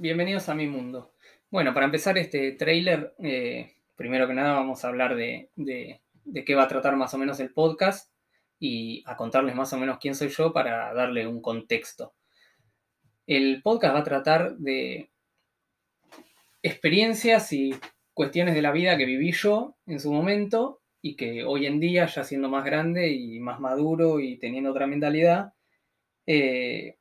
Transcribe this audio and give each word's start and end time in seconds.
bienvenidos 0.00 0.48
a 0.48 0.54
mi 0.54 0.66
mundo. 0.66 1.12
Bueno, 1.50 1.74
para 1.74 1.84
empezar 1.84 2.16
este 2.16 2.52
trailer, 2.52 3.14
eh, 3.18 3.74
primero 3.96 4.26
que 4.26 4.32
nada 4.32 4.54
vamos 4.54 4.82
a 4.82 4.88
hablar 4.88 5.14
de, 5.14 5.50
de, 5.56 6.00
qué 6.44 6.54
va 6.54 6.62
a 6.62 6.68
tratar 6.68 6.96
más 6.96 7.12
o 7.12 7.18
menos 7.18 7.38
el 7.38 7.52
podcast 7.52 8.10
y 8.58 9.02
a 9.06 9.16
contarles 9.16 9.54
más 9.54 9.72
o 9.74 9.78
menos 9.78 9.98
quién 9.98 10.14
soy 10.14 10.28
yo 10.28 10.54
para 10.54 10.94
darle 10.94 11.26
un 11.26 11.42
contexto. 11.42 12.14
El 13.26 13.60
podcast 13.62 13.94
va 13.94 13.98
a 13.98 14.04
tratar 14.04 14.56
de 14.56 15.10
experiencias 16.62 17.52
y 17.52 17.74
cuestiones 18.14 18.54
de 18.54 18.62
la 18.62 18.72
vida 18.72 18.96
que 18.96 19.04
viví 19.04 19.32
yo 19.32 19.76
en 19.86 20.00
su 20.00 20.10
momento 20.12 20.80
y 21.02 21.14
que 21.14 21.44
hoy 21.44 21.66
en 21.66 21.78
día, 21.78 22.06
ya 22.06 22.24
siendo 22.24 22.48
más 22.48 22.64
grande 22.64 23.10
y 23.12 23.38
más 23.38 23.60
maduro 23.60 24.18
y 24.20 24.38
teniendo 24.38 24.70
otra 24.70 24.86
mentalidad, 24.86 25.52
eh, 26.26 26.96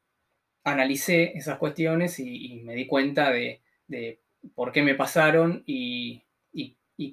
analicé 0.71 1.37
esas 1.37 1.57
cuestiones 1.57 2.19
y, 2.19 2.61
me 2.63 2.75
di 2.75 2.87
cuenta 2.87 3.31
de, 3.31 3.61
por 4.55 4.71
qué 4.71 4.81
me 4.81 4.95
pasaron 4.95 5.63
y, 5.65 6.23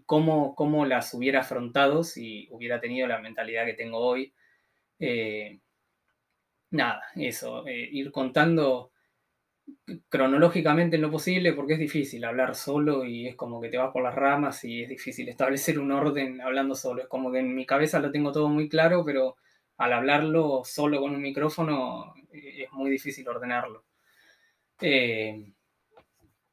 cómo, 0.05 0.55
cómo, 0.55 0.85
las 0.85 1.15
hubiera 1.15 1.41
afrontado 1.41 2.03
si 2.03 2.49
hubiera 2.51 2.81
tenido 2.81 3.07
la 3.07 3.21
mentalidad 3.21 3.65
que 3.67 3.75
tengo 3.75 3.99
hoy. 3.99 4.33
Eh, 4.99 5.61
nada, 6.71 7.03
eso, 7.15 7.67
eh, 7.67 7.89
ir 7.93 8.11
contando 8.11 8.93
cronológicamente 10.09 10.97
en 10.97 11.03
lo 11.03 11.11
posible 11.11 11.53
porque 11.53 11.75
es 11.75 11.79
difícil 11.79 12.25
hablar 12.25 12.55
solo 12.55 13.05
y 13.05 13.27
es 13.27 13.37
como 13.37 13.61
que 13.61 13.69
te 13.69 13.79
vas 13.79 13.93
por 13.93 14.03
las 14.03 14.15
ramas 14.15 14.65
y 14.65 14.83
es 14.83 14.89
difícil 14.89 15.29
establecer 15.29 15.79
un 15.79 15.93
orden 15.93 16.41
hablando 16.41 16.75
solo. 16.75 17.03
Es 17.03 17.09
como 17.09 17.33
que 17.33 17.41
en 17.41 17.55
mi 17.55 17.67
cabeza 17.67 17.99
lo 17.99 18.11
tengo 18.11 18.33
todo 18.33 18.49
muy 18.49 18.69
claro, 18.69 19.05
pero 19.05 19.37
al 19.79 19.93
hablarlo 19.93 20.63
solo 20.65 21.01
con 21.01 21.15
un 21.15 21.23
micrófono 21.23 22.15
eh, 22.33 22.65
es 22.65 22.73
muy 22.73 22.91
difícil 22.91 23.29
ordenarlo. 23.29 23.85
Eh, 24.81 25.53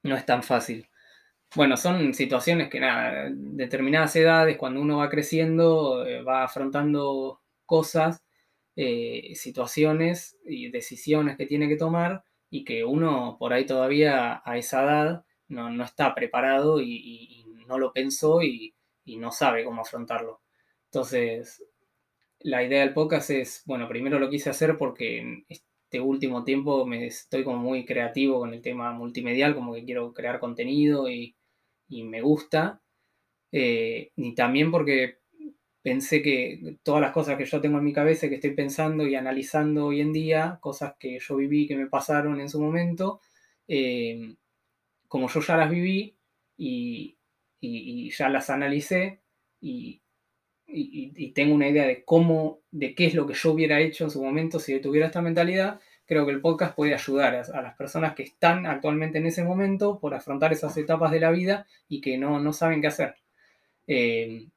no 0.04 0.16
es 0.16 0.26
tan 0.26 0.44
fácil. 0.44 0.88
Bueno, 1.56 1.78
son 1.78 2.14
situaciones 2.14 2.70
que 2.70 2.80
nada, 2.80 3.30
determinadas 3.32 4.16
edades, 4.16 4.58
cuando 4.58 4.82
uno 4.82 4.98
va 4.98 5.10
creciendo, 5.10 6.06
eh, 6.06 6.24
va 6.24 6.44
afrontando 6.44 7.42
cosas, 7.66 8.24
situaciones 9.36 10.40
y 10.46 10.72
decisiones 10.72 11.38
que 11.38 11.46
tiene 11.46 11.68
que 11.68 11.78
tomar 11.78 12.24
y 12.50 12.64
que 12.64 12.84
uno 12.84 13.38
por 13.40 13.54
ahí 13.54 13.66
todavía 13.68 14.42
a 14.44 14.58
esa 14.58 14.84
edad 14.84 15.26
no, 15.48 15.84
está 15.84 16.16
preparado 16.16 16.82
y, 16.82 17.46
no 17.68 17.78
lo 17.78 17.94
pensó 17.94 18.42
y, 18.42 18.76
y 19.06 19.18
no 19.18 19.32
sabe 19.32 19.64
cómo 19.64 19.82
afrontarlo. 19.82 20.42
Entonces, 20.86 21.64
la 22.44 22.64
idea 22.64 22.82
del 22.82 22.94
podcast 22.94 23.30
es, 23.30 23.64
bueno, 23.66 23.88
primero 23.88 24.20
lo 24.20 24.30
quise 24.30 24.50
hacer 24.50 24.78
porque 24.78 25.20
en 25.20 25.46
este 25.48 26.00
último 26.00 26.44
tiempo 26.44 26.86
me 26.86 27.06
estoy 27.08 27.44
como 27.44 27.58
muy 27.58 27.86
creativo 27.86 28.40
con 28.40 28.54
el 28.54 28.62
tema 28.62 28.92
multimedial, 28.92 29.56
como 29.56 29.74
que 29.74 29.86
quiero 29.86 30.14
crear 30.14 30.40
contenido 30.40 31.10
y, 31.10 31.36
me 31.90 32.22
gusta. 32.22 32.82
Eh, 33.52 34.12
y 34.16 34.34
también 34.36 34.72
porque 34.72 35.20
pensé 35.84 36.22
que 36.24 36.78
todas 36.84 37.02
las 37.02 37.12
cosas 37.12 37.38
que 37.38 37.46
yo 37.46 37.62
tengo 37.62 37.78
en 37.78 37.84
mi 37.84 37.94
cabeza, 37.94 38.28
que 38.30 38.36
estoy 38.36 38.56
pensando 38.56 39.08
y 39.08 39.16
analizando 39.16 39.88
hoy 39.88 40.02
en 40.02 40.12
día, 40.12 40.58
cosas 40.62 40.96
que 41.00 41.20
yo 41.20 41.36
viví, 41.38 41.68
que 41.68 41.78
me 41.78 41.88
pasaron 41.88 42.42
en 42.42 42.50
su 42.50 42.60
momento, 42.60 43.22
eh, 43.68 44.36
como 45.08 45.30
yo 45.30 45.40
ya 45.42 45.58
las 45.58 45.70
viví 45.70 46.18
y, 46.58 47.18
y 47.60 48.10
ya 48.12 48.30
las 48.30 48.50
analicé 48.50 49.22
y, 49.62 50.03
y, 50.68 51.32
tengo 51.34 51.56
una 51.56 51.68
idea 51.70 51.86
de 51.86 52.04
cómo, 52.04 52.60
de 52.72 52.96
qué 52.96 53.06
es 53.06 53.14
lo 53.14 53.28
que 53.28 53.34
yo 53.34 53.52
hubiera 53.52 53.80
hecho 53.80 54.06
en 54.06 54.12
su 54.12 54.24
momento 54.24 54.60
si 54.60 54.80
tuviera 54.80 55.08
esta 55.08 55.22
mentalidad, 55.22 55.80
creo 56.06 56.26
que 56.26 56.32
el 56.32 56.42
podcast 56.42 56.76
puede 56.76 56.94
ayudar 56.94 57.36
a, 57.36 57.62
las 57.62 57.76
personas 57.76 58.14
que 58.16 58.24
están 58.24 58.66
actualmente 58.66 59.18
en 59.18 59.28
ese 59.28 59.44
momento 59.44 60.00
por 60.00 60.14
afrontar 60.14 60.52
esas 60.54 60.76
etapas 60.78 61.12
de 61.12 61.20
la 61.20 61.32
vida 61.32 61.68
y 61.88 62.02
que 62.02 62.18
no, 62.18 62.40
no 62.40 62.54
saben 62.54 62.82
qué 62.82 62.88
hacer. 62.88 63.16
Eh, 63.88 64.48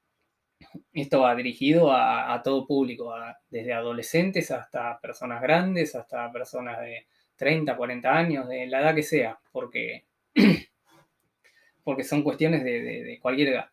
esto 0.92 1.20
va 1.20 1.34
dirigido 1.34 1.92
a, 1.92 2.40
todo 2.42 2.66
público, 2.66 3.14
desde 3.50 3.72
adolescentes 3.72 4.50
hasta 4.50 4.98
personas 5.00 5.42
grandes, 5.42 5.94
hasta 5.94 6.30
personas 6.32 6.80
de 6.80 7.06
30, 7.36 7.76
40 7.76 8.16
años, 8.16 8.48
de 8.48 8.66
la 8.66 8.80
edad 8.80 8.94
que 8.94 9.02
sea, 9.02 9.38
porque, 9.52 10.04
porque 11.84 12.04
son 12.04 12.22
cuestiones 12.22 12.64
de 12.64 13.18
cualquier 13.20 13.48
edad 13.48 13.70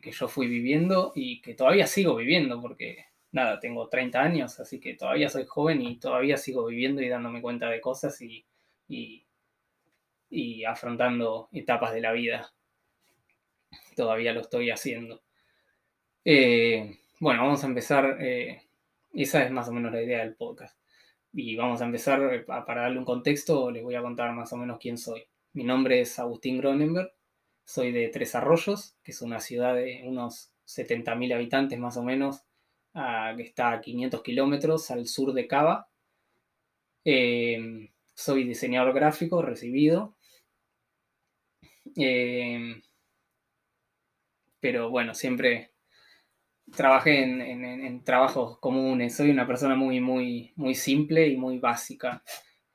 que, 0.00 0.10
yo 0.10 0.28
fui 0.28 0.48
viviendo 0.48 1.12
y 1.14 1.40
que 1.40 1.54
todavía 1.54 1.86
sigo 1.86 2.16
viviendo, 2.16 2.60
porque 2.60 3.06
nada, 3.32 3.60
tengo 3.60 3.88
30 3.88 4.20
años, 4.20 4.58
así 4.60 4.80
que 4.80 4.94
todavía 4.94 5.28
soy 5.28 5.44
joven 5.46 5.82
y 5.82 5.98
todavía 5.98 6.36
sigo 6.36 6.66
viviendo 6.66 7.00
y 7.02 7.08
dándome 7.08 7.40
cuenta 7.40 7.68
de 7.70 7.80
cosas 7.80 8.20
y, 8.20 8.44
y, 10.30 10.64
afrontando 10.64 11.48
etapas 11.52 11.92
de 11.92 12.00
la 12.00 12.12
vida. 12.12 12.52
Todavía 13.94 14.32
lo 14.32 14.40
estoy 14.40 14.70
haciendo. 14.70 15.22
Eh, 16.24 16.98
bueno, 17.20 17.42
vamos 17.42 17.62
a 17.64 17.66
empezar. 17.66 18.18
Eh, 18.20 18.62
esa 19.12 19.44
es 19.44 19.50
más 19.50 19.68
o 19.68 19.72
menos 19.72 19.92
la 19.92 20.02
idea 20.02 20.20
del 20.20 20.34
podcast. 20.34 20.78
Y 21.32 21.56
vamos 21.56 21.82
a 21.82 21.84
empezar, 21.84 22.22
eh, 22.34 22.40
para 22.40 22.82
darle 22.82 22.98
un 22.98 23.04
contexto, 23.04 23.70
les 23.70 23.82
voy 23.82 23.94
a 23.94 24.02
contar 24.02 24.32
más 24.32 24.52
o 24.52 24.56
menos 24.56 24.78
quién 24.80 24.98
soy. 24.98 25.24
Mi 25.52 25.64
nombre 25.64 26.00
es 26.00 26.18
Agustín 26.18 26.58
Gronenberg, 26.58 27.12
soy 27.68 27.92
de 27.92 28.08
Tres 28.08 28.34
Arroyos, 28.34 28.96
que 29.04 29.12
es 29.12 29.20
una 29.20 29.40
ciudad 29.40 29.74
de 29.74 30.02
unos 30.06 30.54
70.000 30.66 31.34
habitantes 31.34 31.78
más 31.78 31.98
o 31.98 32.02
menos, 32.02 32.42
que 32.94 33.42
está 33.42 33.72
a 33.72 33.80
500 33.82 34.22
kilómetros 34.22 34.90
al 34.90 35.06
sur 35.06 35.34
de 35.34 35.46
Cava. 35.46 35.90
Em, 37.04 37.90
soy 38.14 38.44
diseñador 38.44 38.94
gráfico 38.94 39.42
recibido. 39.42 40.16
Em, 41.94 42.80
pero 44.60 44.88
bueno, 44.88 45.14
siempre 45.14 45.72
trabajé 46.74 47.22
en, 47.22 48.02
trabajos 48.02 48.58
comunes. 48.60 49.14
Soy 49.14 49.28
una 49.30 49.46
persona 49.46 49.74
muy, 49.74 50.00
muy, 50.00 50.54
muy 50.56 50.74
simple 50.74 51.28
y 51.28 51.36
muy 51.36 51.58
básica. 51.58 52.22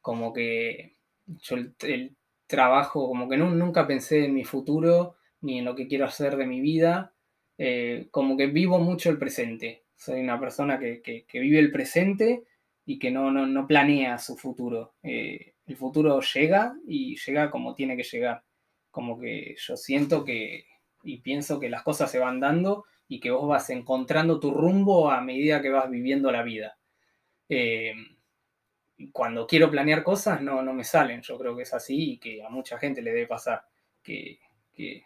Como 0.01 0.31
que 0.31 0.97
yo 1.25 1.55
el 1.55 2.15
trabajo, 2.53 3.07
como 3.07 3.27
que 3.27 3.35
nunca 3.35 3.87
pensé 3.87 4.25
en 4.25 4.35
mi 4.35 4.43
futuro 4.43 5.15
ni 5.41 5.57
en 5.57 5.65
lo 5.65 5.75
que 5.75 5.87
quiero 5.87 6.05
hacer 6.05 6.37
de 6.37 6.45
mi 6.45 6.61
vida, 6.61 7.15
eh, 7.57 8.09
como 8.11 8.37
que 8.37 8.45
vivo 8.45 8.77
mucho 8.77 9.09
el 9.09 9.17
presente. 9.17 9.85
Soy 9.95 10.21
una 10.21 10.39
persona 10.39 10.77
que, 10.77 11.25
vive 11.33 11.57
el 11.57 11.71
presente 11.71 12.43
y 12.85 12.99
que 12.99 13.09
no, 13.09 13.31
no, 13.31 13.67
planea 13.67 14.19
su 14.19 14.37
futuro. 14.37 14.93
Eh, 15.01 15.55
el 15.65 15.75
futuro 15.75 16.21
llega 16.21 16.75
y 16.87 17.17
llega 17.17 17.49
como 17.49 17.73
tiene 17.73 17.97
que 17.97 18.03
llegar. 18.03 18.43
Como 18.91 19.19
que 19.19 19.55
yo 19.57 19.75
siento 19.75 20.23
que 20.23 20.67
y 21.03 21.17
pienso 21.21 21.59
que 21.59 21.69
las 21.69 21.81
cosas 21.81 22.11
se 22.11 22.19
van 22.19 22.39
dando 22.39 22.85
y 23.07 23.19
que 23.19 23.31
vos 23.31 23.47
vas 23.47 23.71
encontrando 23.71 24.39
tu 24.39 24.51
rumbo 24.51 25.09
a 25.09 25.21
medida 25.21 25.61
que 25.61 25.69
vas 25.69 25.89
viviendo 25.89 26.31
la 26.31 26.43
vida. 26.43 26.77
Eh, 27.49 27.93
cuando 29.11 29.47
quiero 29.47 29.69
planear 29.69 30.03
cosas 30.03 30.41
no, 30.41 30.61
no 30.61 30.73
me 30.73 30.83
salen. 30.83 31.21
Yo 31.21 31.37
creo 31.37 31.55
que 31.55 31.63
es 31.63 31.73
así 31.73 32.13
y 32.13 32.17
que 32.17 32.43
a 32.43 32.49
mucha 32.49 32.77
gente 32.77 33.01
le 33.01 33.11
debe 33.11 33.27
pasar. 33.27 33.63
Que, 34.01 34.39
que, 34.73 35.05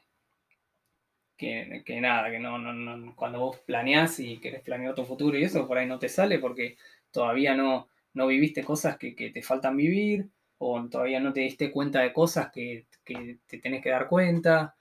que, 1.37 2.01
nada, 2.01 2.31
que 2.31 2.39
no, 2.39 2.57
no, 2.57 3.15
cuando 3.15 3.39
vos 3.39 3.59
planeás 3.59 4.19
y 4.19 4.39
querés 4.39 4.61
planear 4.61 4.95
tu 4.95 5.05
futuro 5.05 5.37
y 5.37 5.43
eso, 5.43 5.67
por 5.67 5.77
ahí 5.77 5.87
no 5.87 5.99
te 5.99 6.09
sale 6.09 6.39
porque 6.39 6.77
todavía 7.11 7.55
no, 7.55 7.89
no 8.13 8.27
viviste 8.27 8.63
cosas 8.63 8.97
que, 8.97 9.11
te 9.13 9.41
faltan 9.43 9.77
vivir 9.77 10.29
o 10.57 10.83
todavía 10.89 11.19
no 11.19 11.33
te 11.33 11.41
diste 11.41 11.71
cuenta 11.71 12.01
de 12.01 12.13
cosas 12.13 12.51
que, 12.51 12.87
te 13.05 13.57
tenés 13.59 13.81
que 13.83 13.91
dar 13.91 14.07
cuenta. 14.07 14.75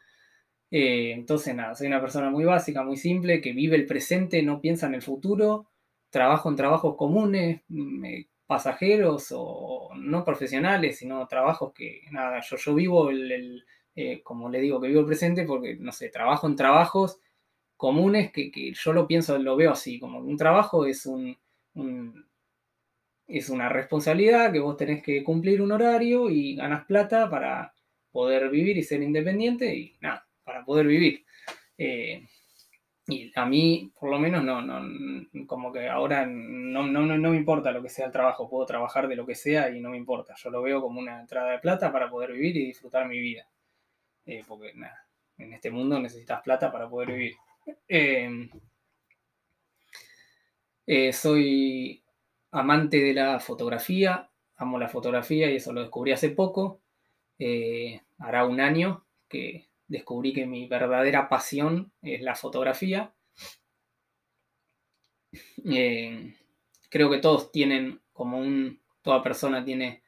Eh, 0.71 1.12
entonces, 1.12 1.54
nada, 1.54 1.75
soy 1.75 1.87
una 1.88 2.00
persona 2.00 2.31
muy 2.31 2.44
básica, 2.44 2.83
muy 2.83 2.97
simple, 2.97 3.41
que 3.41 3.53
vive 3.53 3.77
el 3.77 3.87
presente, 3.87 4.43
no 4.43 4.60
piensa 4.60 4.87
en 4.87 4.94
el 4.94 5.03
futuro, 5.03 5.69
trabajo 6.10 6.48
en 6.48 6.56
trabajos 6.56 6.97
comunes, 6.97 7.62
me 7.69 8.28
pasajeros 8.47 9.29
o 9.33 9.91
no 9.97 10.25
profesionales, 10.25 10.99
sino 10.99 11.27
trabajos 11.27 11.73
que, 11.73 12.03
nada, 12.11 12.41
yo, 12.41 12.57
yo 12.57 12.75
vivo 12.75 13.10
el, 13.10 13.65
eh, 13.95 14.22
como 14.22 14.48
le 14.48 14.60
digo, 14.60 14.81
que 14.81 14.89
vivo 14.89 15.01
el 15.01 15.07
presente 15.07 15.45
porque, 15.45 15.77
no 15.77 15.93
sé, 15.93 16.09
trabajo 16.10 16.47
en 16.47 16.57
trabajos 16.57 17.19
comunes 17.77 18.33
que, 18.33 18.72
yo 18.72 18.93
lo 18.93 19.07
pienso, 19.07 19.39
lo 19.39 19.57
veo 19.57 19.72
así, 19.72 19.98
como 19.98 20.21
un 20.21 20.37
trabajo 20.37 20.87
es 20.87 21.07
un, 21.07 21.37
es 23.27 23.51
una 23.51 23.69
responsabilidad 23.69 24.53
que 24.53 24.60
vos 24.60 24.77
tenés 24.77 25.03
que 25.03 25.22
cumplir 25.25 25.60
un 25.60 25.72
horario 25.72 26.31
y 26.31 26.57
ganas 26.57 26.87
plata 26.87 27.28
para 27.28 27.75
poder 28.13 28.48
vivir 28.51 28.77
y 28.78 28.83
ser 28.83 29.03
independiente 29.03 29.75
y 29.75 29.97
nada, 30.01 30.27
para 30.45 30.65
poder 30.65 30.87
vivir. 30.87 31.25
Eh, 31.77 32.27
y 33.09 33.33
a 33.37 33.47
mí, 33.47 33.93
por 33.99 34.11
lo 34.11 34.19
menos, 34.19 34.43
no, 34.43 34.61
no, 34.63 35.27
como 35.47 35.73
que 35.73 35.89
ahora 35.89 36.27
no, 36.27 36.87
no, 36.87 37.03
no, 37.07 37.31
me 37.31 37.37
importa 37.37 37.71
lo 37.71 37.83
que 37.83 37.89
sea 37.89 38.07
el 38.07 38.13
trabajo, 38.13 38.49
puedo 38.51 38.67
trabajar 38.67 39.07
de 39.09 39.15
lo 39.17 39.25
que 39.27 39.35
sea 39.37 39.71
y 39.71 39.81
no 39.81 39.91
me 39.91 39.97
importa. 39.97 40.35
Yo 40.37 40.51
lo 40.51 40.63
veo 40.63 40.81
como 40.83 40.99
una 41.01 41.21
entrada 41.21 41.53
de 41.53 41.61
plata 41.61 41.93
para 41.93 42.11
poder 42.11 42.33
vivir 42.33 42.57
y 42.57 42.67
disfrutar 42.67 43.07
mi 43.09 43.19
vida. 43.21 43.49
Eh, 44.27 44.45
porque 44.49 44.75
nada, 44.75 45.07
en 45.39 45.53
este 45.55 45.71
mundo 45.71 46.01
necesitas 46.01 46.43
plata 46.43 46.73
para 46.73 46.89
poder 46.89 47.13
vivir. 47.13 47.35
Em, 47.89 48.51
eh, 50.87 51.13
soy 51.13 52.03
amante 52.53 52.99
de 52.99 53.15
la 53.15 53.41
fotografía, 53.41 54.31
amo 54.57 54.79
la 54.79 54.89
fotografía 54.89 55.51
y 55.51 55.57
eso 55.57 55.73
lo 55.73 55.81
descubrí 55.83 56.13
hace 56.13 56.31
poco. 56.31 56.81
eh, 57.39 58.03
hará 58.19 58.47
un 58.47 58.61
año 58.61 59.07
que 59.29 59.69
descubrí 59.88 60.33
que 60.33 60.47
mi 60.47 60.66
verdadera 60.66 61.28
pasión 61.28 61.92
es 62.03 62.22
la 62.22 62.34
fotografía. 62.34 63.12
Eh, 65.65 66.34
creo 66.88 67.10
que 67.10 67.18
todos 67.18 67.53
tienen 67.53 68.00
como 68.12 68.38
un, 68.38 68.80
toda 69.03 69.22
persona 69.22 69.65
tiene 69.65 70.03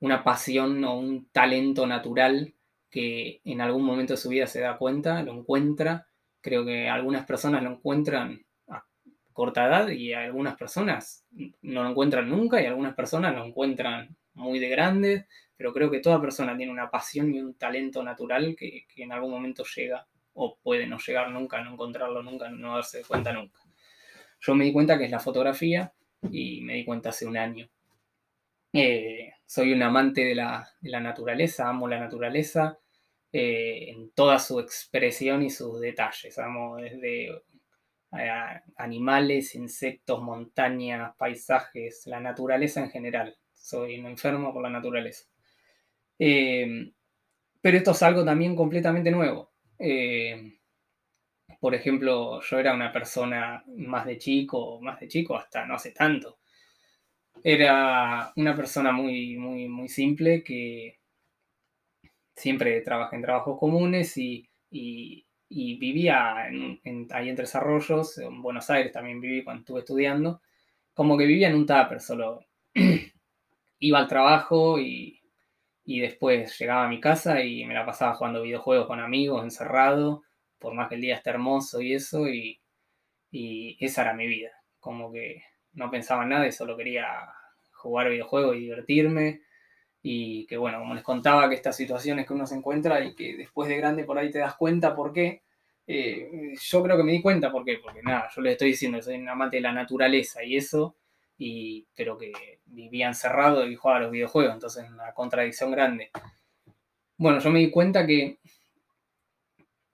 una 0.00 0.22
pasión 0.22 0.84
o 0.84 0.98
un 0.98 1.28
talento 1.30 1.86
natural 1.86 2.54
que 2.90 3.40
en 3.44 3.60
algún 3.60 3.84
momento 3.84 4.12
de 4.14 4.18
su 4.18 4.28
vida 4.28 4.46
se 4.46 4.60
da 4.60 4.78
cuenta, 4.78 5.22
lo 5.22 5.32
encuentra. 5.32 6.06
Creo 6.40 6.64
que 6.64 6.88
algunas 6.88 7.24
personas 7.26 7.62
lo 7.62 7.70
encuentran 7.70 8.44
a 8.68 8.84
corta 9.32 9.66
edad 9.66 9.88
y 9.88 10.12
algunas 10.12 10.56
personas 10.56 11.24
no 11.62 11.82
lo 11.82 11.90
encuentran 11.90 12.28
nunca 12.28 12.60
y 12.60 12.66
algunas 12.66 12.94
personas 12.94 13.34
lo 13.34 13.44
encuentran 13.44 14.16
muy 14.34 14.58
de 14.58 14.68
grandes, 14.68 15.26
pero 15.56 15.72
creo 15.72 15.90
que 15.90 16.00
toda 16.00 16.20
persona 16.20 16.56
tiene 16.56 16.72
una 16.72 16.90
pasión 16.90 17.34
y 17.34 17.40
un 17.40 17.54
talento 17.54 18.02
natural 18.02 18.54
que, 18.56 18.86
en 18.96 19.12
algún 19.12 19.30
momento 19.30 19.64
llega 19.64 20.06
o 20.34 20.58
puede 20.62 20.86
no 20.86 20.98
llegar 20.98 21.30
nunca, 21.30 21.62
no 21.62 21.72
encontrarlo 21.72 22.22
nunca, 22.22 22.50
no 22.50 22.74
darse 22.74 23.02
cuenta 23.02 23.32
nunca. 23.32 23.60
Yo 24.40 24.54
me 24.54 24.64
di 24.64 24.72
cuenta 24.72 24.98
que 24.98 25.06
es 25.06 25.10
la 25.10 25.18
fotografía 25.18 25.92
y 26.30 26.60
me 26.60 26.74
di 26.74 26.84
cuenta 26.84 27.08
hace 27.08 27.26
un 27.26 27.38
año. 27.38 27.68
Eh, 28.72 29.32
soy 29.46 29.72
un 29.72 29.82
amante 29.82 30.22
de 30.24 30.34
la, 30.34 30.68
naturaleza, 30.82 31.68
amo 31.68 31.88
la 31.88 31.98
naturaleza 31.98 32.78
eh, 33.32 33.86
en 33.88 34.10
toda 34.10 34.38
su 34.38 34.60
expresión 34.60 35.42
y 35.42 35.48
sus 35.48 35.80
detalles. 35.80 36.38
Amo 36.38 36.76
desde 36.76 37.28
eh, 38.12 38.60
animales, 38.76 39.54
insectos, 39.54 40.22
montañas, 40.22 41.16
paisajes, 41.16 42.06
la 42.06 42.20
naturaleza 42.20 42.80
en 42.80 42.90
general. 42.90 43.38
Soy 43.54 43.98
un 43.98 44.06
enfermo 44.06 44.52
por 44.52 44.62
la 44.62 44.70
naturaleza. 44.70 45.26
Pero 46.18 47.76
esto 47.76 47.90
es 47.92 48.02
algo 48.02 48.24
también 48.24 48.56
completamente 48.56 49.10
nuevo. 49.10 49.52
por 51.60 51.74
ejemplo, 51.74 52.40
yo 52.40 52.58
era 52.58 52.74
una 52.74 52.92
persona 52.92 53.64
más 53.76 54.06
de 54.06 54.18
chico, 54.18 54.80
más 54.80 55.00
de 55.00 55.08
chico 55.08 55.36
hasta 55.36 55.66
no 55.66 55.74
hace 55.74 55.92
tanto. 55.92 56.38
Era 57.42 58.32
una 58.36 58.54
persona 58.56 58.92
muy, 58.92 59.36
muy, 59.36 59.68
muy 59.68 59.88
simple 59.88 60.42
que 60.42 60.98
siempre 62.36 62.80
trabajé 62.82 63.16
en 63.16 63.22
trabajos 63.22 63.58
comunes 63.58 64.16
y, 64.16 64.48
vivía 65.48 66.42
ahí 66.42 67.28
en 67.28 67.36
Tres 67.36 67.54
Arroyos, 67.54 68.18
en 68.18 68.42
Buenos 68.42 68.68
Aires 68.70 68.92
también 68.92 69.20
viví 69.20 69.42
cuando 69.42 69.60
estuve 69.60 69.80
estudiando, 69.80 70.42
como 70.92 71.16
que 71.16 71.26
vivía 71.26 71.48
en 71.48 71.56
un 71.56 71.66
tupper, 71.66 72.00
solo. 72.00 72.44
Iba 73.78 73.98
al 73.98 74.08
trabajo 74.08 74.78
y, 74.78 75.15
después 76.00 76.58
llegaba 76.58 76.84
a 76.84 76.88
mi 76.88 77.00
casa 77.00 77.42
y 77.42 77.64
me 77.64 77.74
la 77.74 77.86
pasaba 77.86 78.14
jugando 78.14 78.42
videojuegos 78.42 78.86
con 78.86 79.00
amigos, 79.00 79.44
encerrado, 79.44 80.22
por 80.58 80.74
más 80.74 80.88
que 80.88 80.96
el 80.96 81.00
día 81.00 81.16
esté 81.16 81.30
hermoso 81.30 81.80
y 81.80 81.94
eso, 81.94 82.28
y, 82.28 82.60
y 83.30 83.76
esa 83.84 84.02
era 84.02 84.14
mi 84.14 84.26
vida, 84.26 84.50
como 84.80 85.12
que 85.12 85.42
no 85.74 85.90
pensaba 85.90 86.24
en 86.24 86.30
nada 86.30 86.46
y 86.46 86.52
solo 86.52 86.76
quería 86.76 87.06
jugar 87.72 88.10
videojuegos 88.10 88.56
y 88.56 88.60
divertirme. 88.60 89.42
Y 90.02 90.46
que 90.46 90.56
bueno, 90.56 90.78
como 90.78 90.94
les 90.94 91.02
contaba, 91.02 91.48
que 91.48 91.56
estas 91.56 91.76
situaciones 91.76 92.26
que 92.26 92.32
uno 92.32 92.46
se 92.46 92.54
encuentra 92.54 93.04
y 93.04 93.14
que 93.14 93.36
después 93.36 93.68
de 93.68 93.76
grande 93.76 94.04
por 94.04 94.18
ahí 94.18 94.30
te 94.30 94.38
das 94.38 94.54
cuenta 94.56 94.94
por 94.94 95.12
qué. 95.12 95.42
Eh, 95.86 96.54
yo 96.60 96.82
creo 96.82 96.96
que 96.96 97.02
me 97.02 97.12
di 97.12 97.22
cuenta 97.22 97.50
por 97.50 97.64
qué, 97.64 97.78
porque 97.82 98.02
nada, 98.02 98.28
yo 98.34 98.42
les 98.42 98.52
estoy 98.52 98.68
diciendo, 98.68 99.00
soy 99.02 99.16
un 99.16 99.28
amante 99.28 99.56
de 99.56 99.62
la 99.62 99.72
naturaleza 99.72 100.44
y 100.44 100.56
eso, 100.56 100.96
y, 101.38 101.86
pero 101.94 102.16
que 102.16 102.32
vivía 102.66 103.08
encerrado 103.08 103.66
y 103.66 103.76
jugaba 103.76 103.98
a 103.98 104.02
los 104.02 104.12
videojuegos, 104.12 104.54
entonces 104.54 104.90
una 104.90 105.12
contradicción 105.12 105.70
grande. 105.70 106.10
Bueno, 107.18 107.38
yo 107.40 107.50
me 107.50 107.60
di 107.60 107.70
cuenta 107.70 108.06
que, 108.06 108.38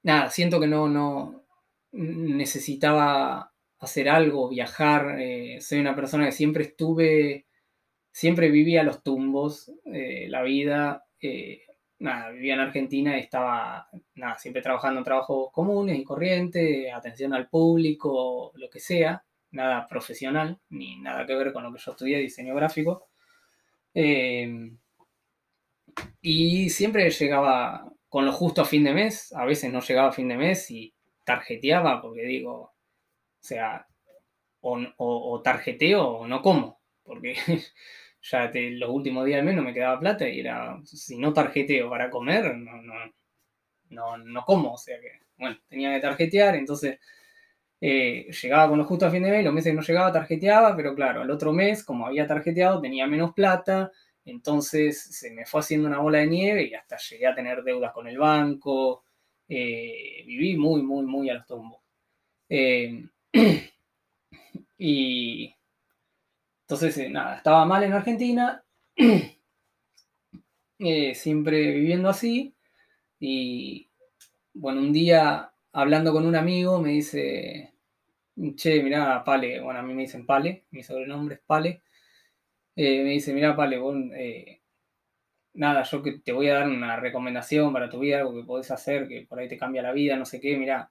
nada, 0.03 0.31
siento 0.31 0.61
que 0.61 0.67
no, 0.67 0.89
no 0.89 1.45
necesitaba 1.93 3.53
hacer 3.79 4.09
algo, 4.09 4.49
viajar. 4.49 5.17
Eh, 5.21 5.61
soy 5.61 5.81
una 5.81 5.95
persona 5.95 6.27
que 6.27 6.33
siempre 6.33 6.65
estuve, 6.65 7.47
siempre 8.11 8.51
vivía 8.51 8.83
los 8.83 9.03
tumbos, 9.03 9.73
eh, 9.87 10.27
la 10.29 10.43
vida. 10.43 11.05
Eh, 11.21 11.63
nada, 11.99 12.31
vivía 12.31 12.55
en 12.55 12.61
Argentina 12.61 13.17
y 13.17 13.21
estaba, 13.21 13.89
nada, 14.15 14.39
siempre 14.39 14.63
trabajando 14.63 14.99
en 14.99 15.05
trabajos 15.05 15.51
comunes 15.53 15.99
y 15.99 16.05
corrientes, 16.05 16.93
atención 16.93 17.35
al 17.35 17.49
público, 17.49 18.53
lo 18.57 18.69
que 18.71 18.81
sea, 18.81 19.25
nada 19.53 19.87
profesional, 19.89 20.59
ni 20.71 20.99
nada 20.99 21.27
que 21.27 21.35
ver 21.35 21.53
con 21.53 21.63
lo 21.63 21.73
que 21.73 21.81
yo 21.81 21.93
estudié, 21.93 22.19
diseño 22.19 22.55
gráfico. 22.55 23.09
y 26.21 26.71
siempre 26.71 27.11
llegaba 27.11 27.93
con 28.09 28.27
lo 28.27 28.33
justo 28.33 28.63
a 28.63 28.65
fin 28.67 28.85
de 28.85 28.93
mes, 28.93 29.33
a 29.33 29.45
veces 29.45 29.73
no 29.73 29.81
llegaba 29.81 30.09
a 30.09 30.13
fin 30.13 30.29
de 30.29 30.37
mes 30.37 30.71
y 30.71 30.95
tarjeteaba 31.25 32.03
porque 32.03 32.23
digo, 32.23 32.55
o 32.61 32.75
sea, 33.41 33.87
o, 34.61 35.41
tarjeteo 35.43 36.07
o 36.07 36.27
no 36.27 36.43
como, 36.43 36.81
porque 37.03 37.35
ya 38.23 38.51
los 38.55 38.91
últimos 38.91 39.25
días 39.25 39.39
del 39.39 39.47
mes 39.47 39.57
no 39.57 39.63
me 39.63 39.75
quedaba 39.75 39.99
plata 40.01 40.29
y 40.29 40.41
era, 40.41 40.79
si 40.85 41.19
no 41.19 41.33
tarjeteo 41.33 41.91
para 41.91 42.11
comer, 42.11 42.55
no, 42.57 42.83
no, 43.89 44.17
no, 44.19 44.45
como, 44.45 44.75
o 44.75 44.79
sea 44.79 45.01
que, 45.01 45.21
bueno, 45.37 45.59
tenía 45.69 45.95
que 45.95 46.01
tarjetear, 46.01 46.55
entonces 46.57 46.99
eh, 47.85 48.31
llegaba 48.31 48.69
con 48.69 48.79
lo 48.79 48.85
justo 48.85 49.07
a 49.07 49.11
fin 49.11 49.25
de 49.25 49.31
mes, 49.33 49.45
los 49.45 49.53
meses 49.53 49.73
que 49.73 49.77
no 49.77 49.83
llegaba 49.83 50.13
tarjeteaba, 50.13 50.77
pero 50.77 50.95
claro, 50.95 51.23
al 51.23 51.31
otro 51.33 51.53
mes, 51.53 51.83
como 51.83 52.07
había 52.07 52.29
tarjeteado, 52.29 52.81
tenía 52.81 53.09
menos 53.09 53.35
plata, 53.35 53.91
entonces 54.25 55.03
se 55.03 55.33
me 55.33 55.45
fue 55.45 55.63
haciendo 55.63 55.89
una 55.89 55.99
bola 55.99 56.19
de 56.19 56.29
nieve 56.29 56.63
y 56.63 56.75
hasta 56.75 56.97
llegué 56.97 57.27
a 57.27 57.35
tener 57.35 57.65
deudas 57.65 57.93
con 57.93 58.07
el 58.07 58.19
banco, 58.19 59.03
eh, 59.49 60.23
viví 60.25 60.57
muy, 60.57 60.81
muy, 60.81 61.05
muy 61.05 61.29
a 61.29 61.35
los 61.35 61.47
tumbos. 61.47 61.81
Eh, 62.49 63.05
y 64.79 65.53
entonces, 66.63 67.11
nada, 67.11 67.39
estaba 67.39 67.65
mal 67.65 67.83
en 67.83 67.95
Argentina, 67.95 68.65
siempre 71.15 71.73
viviendo 71.73 72.09
así. 72.09 72.55
Y 73.19 73.91
bueno, 74.55 74.83
un 74.83 74.93
día 74.93 75.53
hablando 75.73 76.13
con 76.13 76.27
un 76.27 76.37
amigo 76.37 76.81
me 76.81 76.91
dice, 76.91 77.72
che, 78.57 78.83
mirá, 78.83 79.23
Pale, 79.25 79.61
bueno, 79.61 79.81
a 79.81 79.83
mí 79.83 79.95
me 79.95 80.03
dicen 80.03 80.27
Pale, 80.27 80.67
mi 80.71 80.83
sobrenombre 80.83 81.37
es 81.37 81.41
Pale. 81.47 81.83
me 82.77 83.05
dice, 83.05 83.33
mirá, 83.33 83.57
Pale, 83.57 83.79
nada, 85.55 85.83
yo 85.83 86.03
que 86.03 86.19
te 86.21 86.33
voy 86.33 86.49
a 86.49 86.55
dar 86.55 86.69
una 86.69 86.97
recomendación 86.97 87.73
para 87.73 87.89
tu 87.89 88.01
vida, 88.01 88.19
algo 88.19 88.35
que 88.35 88.45
podés 88.45 88.71
hacer, 88.71 89.09
que 89.09 89.27
por 89.27 89.39
ahí 89.39 89.49
te 89.49 89.59
cambia 89.59 89.83
la 89.83 89.93
vida, 89.93 90.17
no 90.17 90.25
sé 90.25 90.41
qué, 90.41 90.57
mirá, 90.57 90.91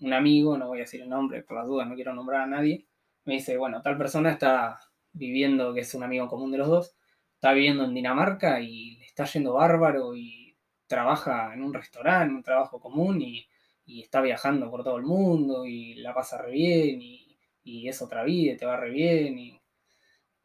un 0.00 0.12
amigo, 0.12 0.56
no 0.56 0.68
voy 0.68 0.78
a 0.78 0.82
decir 0.82 1.02
el 1.02 1.08
nombre 1.08 1.42
por 1.42 1.56
las 1.58 1.66
dudas, 1.66 1.86
no 1.88 1.94
quiero 1.94 2.14
nombrar 2.14 2.42
a 2.42 2.46
nadie, 2.46 2.86
me 3.24 3.34
dice, 3.34 3.56
bueno, 3.56 3.82
tal 3.82 3.98
persona 3.98 4.30
está 4.30 4.78
viviendo, 5.12 5.74
que 5.74 5.80
es 5.80 5.94
un 5.94 6.02
amigo 6.04 6.28
común 6.28 6.52
de 6.52 6.58
los 6.58 6.68
dos, 6.68 6.96
está 7.34 7.52
viviendo 7.52 7.84
en 7.84 7.94
Dinamarca 7.94 8.60
y 8.60 8.96
le 8.96 9.06
está 9.06 9.24
yendo 9.24 9.54
bárbaro 9.54 10.14
y 10.14 10.56
trabaja 10.86 11.52
en 11.54 11.62
un 11.62 11.74
restaurante, 11.74 12.34
un 12.34 12.42
trabajo 12.42 12.80
común 12.80 13.20
y, 13.20 13.46
está 13.98 14.20
viajando 14.20 14.70
por 14.70 14.84
todo 14.84 14.96
el 14.98 15.02
mundo 15.02 15.66
y 15.66 15.94
la 15.94 16.14
pasa 16.14 16.38
re 16.38 16.52
bien 16.52 17.02
y, 17.02 17.26
es 17.88 18.02
otra 18.02 18.24
vida, 18.24 18.56
te 18.56 18.66
va 18.66 18.76
re 18.76 18.90
bien 18.90 19.38
y 19.38 19.60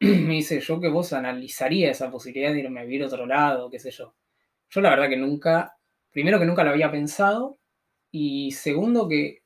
me 0.00 0.34
dice 0.34 0.60
yo 0.60 0.80
que 0.80 0.88
vos 0.88 1.12
analizaría 1.12 1.90
esa 1.90 2.10
posibilidad 2.10 2.52
de 2.52 2.60
irme 2.60 2.80
a 2.80 2.84
vivir 2.84 3.02
a 3.02 3.06
otro 3.06 3.26
lado, 3.26 3.70
qué 3.70 3.78
sé 3.78 3.90
yo. 3.90 4.14
Yo 4.70 4.80
la 4.80 4.90
verdad 4.90 5.08
que 5.08 5.16
nunca, 5.16 5.76
primero 6.10 6.38
que 6.38 6.46
nunca 6.46 6.64
lo 6.64 6.70
había 6.70 6.90
pensado 6.90 7.58
y 8.10 8.52
segundo 8.52 9.08
que 9.08 9.42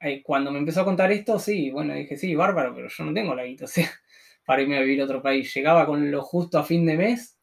eh, 0.00 0.22
cuando 0.22 0.50
me 0.50 0.58
empezó 0.58 0.82
a 0.82 0.84
contar 0.84 1.10
esto, 1.10 1.38
sí, 1.38 1.70
bueno, 1.70 1.94
dije, 1.94 2.16
sí, 2.16 2.34
bárbaro, 2.34 2.74
pero 2.74 2.88
yo 2.88 3.04
no 3.04 3.12
tengo 3.12 3.34
la 3.34 3.44
guita, 3.44 3.66
para 4.46 4.62
irme 4.62 4.78
a 4.78 4.80
vivir 4.80 5.00
a 5.00 5.04
otro 5.04 5.22
país. 5.22 5.52
Llegaba 5.54 5.86
con 5.86 6.10
lo 6.10 6.22
justo 6.22 6.58
a 6.58 6.64
fin 6.64 6.86
de 6.86 6.96
mes, 6.96 7.37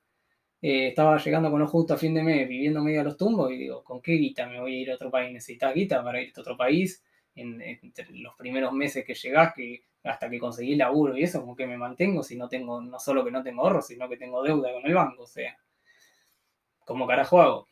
eh, 0.61 0.87
estaba 0.87 1.17
llegando 1.17 1.51
con 1.51 1.59
lo 1.59 1.67
justo 1.67 1.93
a 1.93 1.97
fin 1.97 2.13
de 2.13 2.23
mes, 2.23 2.47
viviendo 2.47 2.81
medio 2.81 3.01
a 3.01 3.03
los 3.03 3.17
tumbos, 3.17 3.51
y 3.51 3.57
digo, 3.57 3.83
¿con 3.83 4.01
qué 4.01 4.13
guita 4.13 4.47
me 4.47 4.59
voy 4.59 4.75
a 4.75 4.81
ir 4.81 4.91
a 4.91 4.95
otro 4.95 5.11
país? 5.11 5.31
¿Necesitas 5.31 5.73
guita 5.73 6.03
para 6.03 6.21
irte 6.21 6.39
a 6.39 6.41
otro 6.41 6.57
país? 6.57 7.03
En, 7.35 7.61
los 8.11 8.35
primeros 8.35 8.71
meses 8.73 9.05
que 9.05 9.13
llegás, 9.13 9.53
que 9.53 9.83
hasta 10.03 10.29
que 10.29 10.39
conseguí 10.39 10.75
laburo 10.75 11.17
y 11.17 11.23
eso, 11.23 11.41
como 11.41 11.55
que 11.55 11.67
me 11.67 11.77
mantengo 11.77 12.23
si 12.23 12.37
no 12.37 12.47
tengo, 12.47 12.81
no 12.81 12.99
solo 12.99 13.25
que 13.25 13.31
no 13.31 13.43
tengo 13.43 13.63
ahorro, 13.63 13.81
sino 13.81 14.07
que 14.07 14.17
tengo 14.17 14.41
deuda 14.43 14.71
con 14.71 14.85
el 14.85 14.93
banco, 14.93 15.23
o 15.23 15.27
sea, 15.27 15.57
¿cómo 16.85 17.07
carajo 17.07 17.41
hago? 17.41 17.67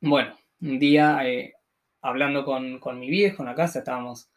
Bueno, 0.00 0.34
un 0.60 0.78
día 0.78 1.20
eh, 1.26 1.54
hablando 2.00 2.44
con, 2.44 2.80
mi 2.98 3.10
viejo 3.10 3.42
en 3.42 3.48
la 3.48 3.54
casa, 3.54 3.80
estábamos 3.80 4.30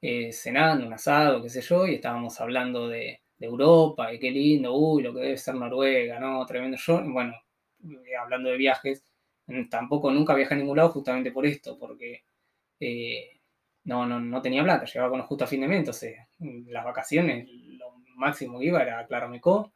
eh, 0.00 0.32
cenando, 0.32 0.86
un 0.86 0.92
asado, 0.92 1.42
qué 1.42 1.50
sé 1.50 1.60
yo, 1.60 1.86
y 1.86 1.96
estábamos 1.96 2.40
hablando 2.40 2.88
de, 2.88 3.23
Europa, 3.38 4.12
y 4.12 4.18
qué 4.18 4.30
lindo, 4.30 4.74
uy, 4.74 5.02
lo 5.02 5.12
que 5.14 5.20
debe 5.20 5.36
ser 5.36 5.54
Noruega, 5.54 6.18
¿no? 6.20 6.44
Tremendo. 6.46 6.76
Yo, 6.76 7.02
bueno, 7.04 7.34
eh, 7.84 8.16
hablando 8.16 8.50
de 8.50 8.56
viajes, 8.56 9.04
tampoco 9.70 10.10
nunca 10.10 10.34
viajé 10.34 10.54
a 10.54 10.56
ningún 10.58 10.76
lado 10.76 10.90
justamente 10.90 11.32
por 11.32 11.46
esto, 11.46 11.78
porque 11.78 12.24
eh, 12.80 13.40
no, 13.84 14.06
no, 14.06 14.20
no, 14.20 14.42
tenía 14.42 14.62
plata, 14.62 14.86
llegaba 14.86 15.10
con 15.10 15.18
los 15.18 15.28
justo 15.28 15.44
a 15.44 15.48
fin 15.48 15.60
de 15.60 15.68
mes, 15.68 15.78
entonces 15.80 16.16
las 16.38 16.84
vacaciones, 16.84 17.48
lo 17.50 17.94
máximo 18.16 18.58
que 18.58 18.66
iba 18.66 18.82
era 18.82 19.00
a 19.00 19.06
Claromeco, 19.06 19.72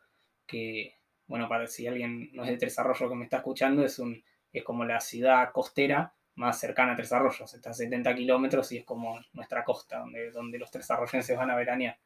que 0.46 0.98
bueno, 1.26 1.48
para 1.48 1.66
si 1.66 1.86
alguien 1.86 2.30
no 2.32 2.42
es 2.42 2.50
de 2.50 2.56
Tres 2.56 2.78
Arroyos 2.78 3.10
que 3.10 3.16
me 3.16 3.24
está 3.24 3.38
escuchando, 3.38 3.84
es, 3.84 3.98
un, 3.98 4.22
es 4.52 4.64
como 4.64 4.84
la 4.84 4.98
ciudad 4.98 5.52
costera 5.52 6.14
más 6.36 6.58
cercana 6.58 6.92
a 6.92 6.96
Tres 6.96 7.12
Arroyos, 7.12 7.52
está 7.52 7.70
a 7.70 7.74
70 7.74 8.14
kilómetros 8.14 8.72
y 8.72 8.78
es 8.78 8.84
como 8.84 9.20
nuestra 9.34 9.62
costa, 9.62 9.98
donde, 9.98 10.30
donde 10.30 10.58
los 10.58 10.70
tres 10.70 10.90
arroyenses 10.90 11.36
van 11.36 11.50
a 11.50 11.56
veranear. 11.56 11.98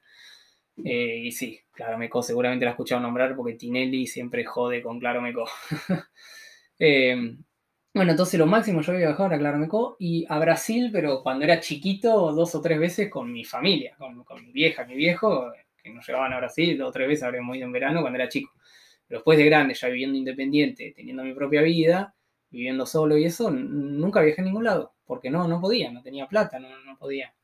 Eh, 0.84 1.20
y 1.24 1.32
sí, 1.32 1.60
Claro 1.72 1.98
Meco 1.98 2.22
seguramente 2.22 2.64
la 2.64 2.70
he 2.70 2.72
escuchado 2.72 3.00
nombrar 3.00 3.36
porque 3.36 3.54
Tinelli 3.54 4.06
siempre 4.06 4.44
jode 4.44 4.82
con 4.82 4.98
Claro 4.98 5.20
Meco. 5.20 5.44
eh, 6.78 7.36
bueno, 7.94 8.10
entonces 8.12 8.38
lo 8.40 8.46
máximo 8.46 8.80
yo 8.80 8.92
había 8.92 9.08
viajado 9.08 9.34
a 9.34 9.38
Claro 9.38 9.96
y 9.98 10.24
a 10.28 10.38
Brasil, 10.38 10.90
pero 10.92 11.22
cuando 11.22 11.44
era 11.44 11.60
chiquito, 11.60 12.32
dos 12.32 12.54
o 12.54 12.60
tres 12.62 12.78
veces 12.78 13.10
con 13.10 13.30
mi 13.30 13.44
familia, 13.44 13.94
con, 13.98 14.24
con 14.24 14.44
mi 14.44 14.50
vieja, 14.52 14.84
mi 14.86 14.94
viejo, 14.94 15.52
que 15.82 15.90
nos 15.90 16.06
llevaban 16.06 16.32
a 16.32 16.38
Brasil, 16.38 16.78
dos 16.78 16.88
o 16.88 16.92
tres 16.92 17.08
veces 17.08 17.24
habríamos 17.24 17.56
ido 17.56 17.66
en 17.66 17.72
verano 17.72 18.00
cuando 18.00 18.18
era 18.18 18.28
chico. 18.28 18.52
Pero 19.06 19.18
después 19.18 19.36
de 19.36 19.44
grande, 19.44 19.74
ya 19.74 19.88
viviendo 19.88 20.16
independiente, 20.16 20.92
teniendo 20.96 21.22
mi 21.22 21.34
propia 21.34 21.60
vida, 21.60 22.14
viviendo 22.50 22.86
solo 22.86 23.16
y 23.18 23.24
eso, 23.24 23.50
nunca 23.50 24.22
viajé 24.22 24.40
a 24.40 24.44
ningún 24.44 24.64
lado, 24.64 24.94
porque 25.04 25.30
no, 25.30 25.46
no 25.46 25.60
podía, 25.60 25.90
no 25.90 26.02
tenía 26.02 26.26
plata, 26.26 26.58
no, 26.58 26.68
no 26.84 26.96
podía. 26.96 27.34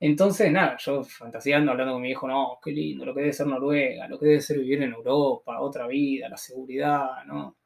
Entonces, 0.00 0.50
nada, 0.50 0.76
yo 0.78 1.04
fantaseando, 1.04 1.72
hablando 1.72 1.92
con 1.94 2.02
mi 2.02 2.10
hijo, 2.10 2.26
no, 2.26 2.58
qué 2.64 2.72
lindo, 2.72 3.04
lo 3.04 3.14
que 3.14 3.20
debe 3.20 3.32
ser 3.34 3.46
Noruega, 3.46 4.08
lo 4.08 4.18
que 4.18 4.26
debe 4.26 4.40
ser 4.40 4.58
vivir 4.58 4.82
en 4.82 4.92
Europa, 4.94 5.60
otra 5.60 5.86
vida, 5.86 6.28
la 6.28 6.38
seguridad, 6.38 7.24
¿no? 7.26 7.58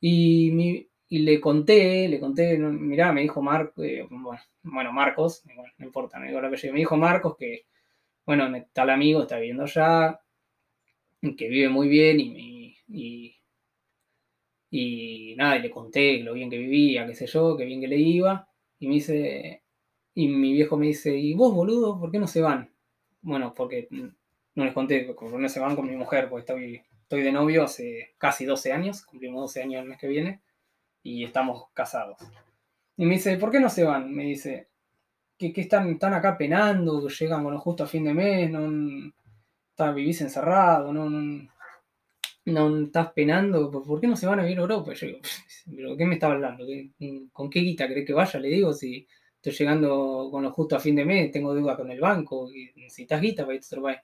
Y, 0.00 0.50
mi, 0.52 0.88
y 1.08 1.18
le 1.20 1.40
conté, 1.40 2.08
le 2.08 2.20
conté, 2.20 2.58
mirá, 2.58 3.12
me 3.12 3.22
dijo 3.22 3.42
Marcos, 3.42 3.84
eh, 3.86 4.06
bueno, 4.62 4.92
Marcos, 4.92 5.44
no 5.78 5.86
importa, 5.86 6.18
me 6.18 6.28
digo 6.28 6.40
lo 6.40 6.50
que 6.50 6.72
me 6.72 6.78
dijo 6.80 6.96
Marcos 6.96 7.36
que, 7.38 7.66
bueno, 8.26 8.50
tal 8.72 8.90
amigo 8.90 9.22
está 9.22 9.38
viviendo 9.38 9.64
allá, 9.64 10.20
que 11.36 11.48
vive 11.48 11.68
muy 11.68 11.88
bien 11.88 12.20
y, 12.20 12.76
y, 12.88 13.34
y 14.70 15.34
nada, 15.36 15.56
y 15.56 15.62
le 15.62 15.70
conté 15.70 16.18
lo 16.22 16.32
bien 16.34 16.50
que 16.50 16.58
vivía, 16.58 17.06
qué 17.06 17.14
sé 17.14 17.26
yo, 17.26 17.56
qué 17.56 17.64
bien 17.64 17.80
que 17.80 17.88
le 17.88 17.98
iba, 17.98 18.48
y 18.78 18.88
me 18.88 18.94
dice, 18.94 19.61
y 20.14 20.28
mi 20.28 20.52
viejo 20.52 20.76
me 20.76 20.86
dice, 20.86 21.16
¿y 21.16 21.34
vos, 21.34 21.54
boludo, 21.54 21.98
por 21.98 22.10
qué 22.10 22.18
no 22.18 22.26
se 22.26 22.42
van? 22.42 22.70
Bueno, 23.22 23.54
porque 23.54 23.88
no 23.90 24.64
les 24.64 24.74
conté, 24.74 25.14
no 25.20 25.48
se 25.48 25.60
van 25.60 25.76
con 25.76 25.88
mi 25.88 25.96
mujer, 25.96 26.28
porque 26.28 26.40
estoy, 26.40 26.82
estoy 27.02 27.22
de 27.22 27.32
novio 27.32 27.64
hace 27.64 28.14
casi 28.18 28.44
12 28.44 28.72
años, 28.72 29.02
cumplimos 29.02 29.42
12 29.42 29.62
años 29.62 29.82
el 29.82 29.88
mes 29.88 29.98
que 29.98 30.08
viene, 30.08 30.42
y 31.02 31.24
estamos 31.24 31.66
casados. 31.72 32.18
Y 32.96 33.06
me 33.06 33.14
dice, 33.14 33.36
¿por 33.38 33.50
qué 33.50 33.60
no 33.60 33.70
se 33.70 33.84
van? 33.84 34.12
Me 34.12 34.24
dice, 34.24 34.68
que, 35.38 35.60
están, 35.60 35.90
están 35.90 36.14
acá 36.14 36.36
penando, 36.36 37.08
llegan 37.08 37.42
bueno, 37.42 37.58
justo 37.58 37.84
a 37.84 37.86
fin 37.86 38.04
de 38.04 38.14
mes, 38.14 38.50
no, 38.50 39.12
vivís 39.94 40.20
encerrado, 40.20 40.92
no, 40.92 41.08
no, 41.08 41.48
no 42.44 42.84
estás 42.84 43.12
penando, 43.12 43.70
¿por 43.70 44.00
qué 44.00 44.06
no 44.06 44.16
se 44.16 44.26
van 44.26 44.40
a 44.40 44.42
vivir 44.42 44.58
a 44.58 44.62
Europa? 44.62 44.92
Yo 44.92 45.06
digo, 45.06 45.20
¿qué 45.96 46.06
me 46.06 46.14
estaba 46.14 46.34
hablando? 46.34 46.64
¿Con 47.32 47.50
qué 47.50 47.60
guita 47.60 47.86
crees 47.86 48.06
que 48.06 48.12
vaya? 48.12 48.38
Le 48.38 48.48
digo, 48.48 48.72
si 48.72 49.06
estoy 49.42 49.52
llegando 49.52 50.28
con 50.30 50.44
lo 50.44 50.52
justo 50.52 50.76
a 50.76 50.80
fin 50.80 50.94
de 50.94 51.04
mes, 51.04 51.32
tengo 51.32 51.52
deuda 51.52 51.76
con 51.76 51.90
el 51.90 52.00
banco, 52.00 52.48
y 52.52 52.70
necesitas 52.76 53.20
guita 53.20 53.44
para 53.44 53.56
irte. 53.56 53.76
Me 53.80 54.00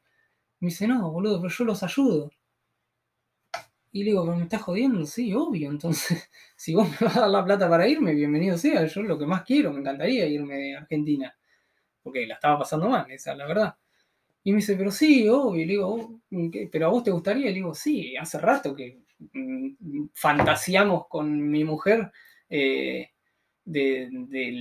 dice, 0.69 0.89
no, 0.89 1.13
boludo, 1.13 1.41
pero 1.41 1.55
yo 1.55 1.65
los 1.65 1.83
ayudo. 1.85 2.33
Y 3.93 4.01
le 4.01 4.11
digo, 4.11 4.25
pero 4.25 4.37
me 4.37 4.43
estás 4.43 4.63
jodiendo, 4.63 5.07
sí, 5.07 5.33
obvio. 5.33 5.71
Entonces, 5.71 6.29
si 6.57 6.75
vos 6.75 6.89
me 6.89 7.07
vas 7.07 7.17
a 7.17 7.21
dar 7.21 7.31
la 7.31 7.45
plata 7.45 7.69
para 7.69 7.87
irme, 7.87 8.15
bienvenido 8.15 8.59
sea. 8.59 8.85
Yo 8.85 9.03
lo 9.03 9.17
que 9.17 9.27
más 9.27 9.43
quiero, 9.45 9.73
me 9.73 9.79
encantaría 9.79 10.27
irme 10.27 10.57
de 10.57 10.77
Argentina. 10.77 11.33
Porque 12.03 12.27
la 12.27 12.35
estaba 12.35 12.59
pasando 12.59 12.89
mal, 12.89 13.09
esa 13.11 13.33
es 13.33 13.39
la 13.39 13.47
verdad. 13.47 13.77
Y 14.43 14.51
me 14.51 14.57
dice, 14.57 14.75
pero 14.77 14.91
sí, 14.91 15.29
obvio. 15.29 15.63
Y 15.63 15.67
le 15.67 15.73
digo, 15.75 15.89
oh, 15.89 16.21
¿pero 16.73 16.87
a 16.87 16.91
vos 16.91 17.05
te 17.05 17.13
gustaría? 17.13 17.47
Y 17.47 17.51
le 17.51 17.55
digo, 17.55 17.75
sí, 17.75 18.17
hace 18.17 18.39
rato 18.39 18.75
que 18.75 18.99
mm, 19.33 20.07
fantasiamos 20.15 21.07
con 21.07 21.49
mi 21.49 21.63
mujer 21.63 22.11
eh, 22.51 23.11
de, 23.69 24.09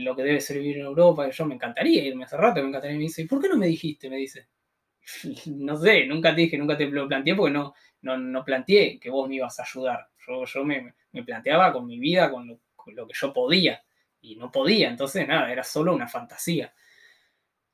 lo 0.03 0.15
que 0.15 0.23
debe 0.23 0.41
ser 0.41 0.59
vivir 0.59 0.77
en 0.77 0.85
Europa, 0.85 1.29
yo 1.29 1.45
me 1.45 1.55
encantaría 1.55 2.03
irme 2.03 2.25
hace 2.25 2.37
rato, 2.37 2.61
me 2.61 2.69
encantaría. 2.69 2.95
Y 2.95 2.99
me 2.99 3.05
dice, 3.05 3.25
¿por 3.25 3.41
qué 3.41 3.49
no 3.49 3.57
me 3.57 3.67
dijiste? 3.67 4.09
Me 4.09 4.17
dice. 4.17 4.47
no 5.47 5.77
sé, 5.77 6.05
nunca 6.05 6.35
te 6.35 6.41
dije, 6.41 6.57
nunca 6.57 6.75
te 6.77 6.85
lo 6.87 7.07
planteé 7.07 7.35
porque 7.35 7.53
no, 7.53 7.73
no, 8.01 8.17
no 8.17 8.43
planteé 8.43 8.99
que 8.99 9.09
vos 9.09 9.27
me 9.29 9.35
ibas 9.35 9.59
a 9.59 9.63
ayudar. 9.63 10.09
Yo, 10.27 10.43
yo 10.45 10.65
me, 10.65 10.93
planteaba 11.25 11.71
con 11.71 11.85
mi 11.87 11.99
vida, 11.99 12.29
con 12.29 12.47
lo, 12.47 12.59
con 12.75 12.95
lo, 12.95 13.07
que 13.07 13.13
yo 13.15 13.33
podía. 13.33 13.81
Y 14.21 14.35
no 14.35 14.51
podía, 14.51 14.89
entonces 14.89 15.27
nada, 15.27 15.51
era 15.51 15.63
solo 15.63 15.93
una 15.93 16.07
fantasía. 16.07 16.73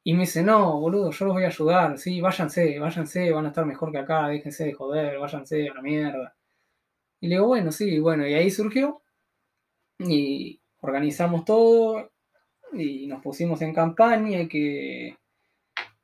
Y 0.03 0.13
me 0.13 0.21
dice, 0.21 0.43
no, 0.43 0.79
boludo, 0.79 1.11
yo 1.11 1.25
los 1.25 1.33
voy 1.33 1.43
a 1.45 1.47
ayudar, 1.47 1.97
sí, 1.97 2.19
váyanse, 2.21 2.77
váyanse, 2.77 3.31
van 3.31 3.45
a 3.45 3.49
estar 3.49 3.65
mejor 3.65 3.91
que 3.91 3.99
acá, 3.99 4.27
déjense 4.27 4.65
de 4.65 4.73
joder, 4.73 5.17
váyanse 5.17 5.69
a 5.69 5.73
la 5.73 5.81
mierda. 5.81 6.35
Y 7.21 7.27
le 7.27 7.35
digo, 7.35 7.47
bueno, 7.47 7.71
sí, 7.71 7.99
bueno, 7.99 8.27
y 8.27 8.33
ahí 8.33 8.51
surgió. 8.51 9.01
Y, 9.99 10.61
organizamos 10.83 11.45
todo 11.45 12.11
y 12.73 13.07
nos 13.07 13.21
pusimos 13.21 13.61
en 13.61 13.73
campaña 13.73 14.47
que 14.47 15.15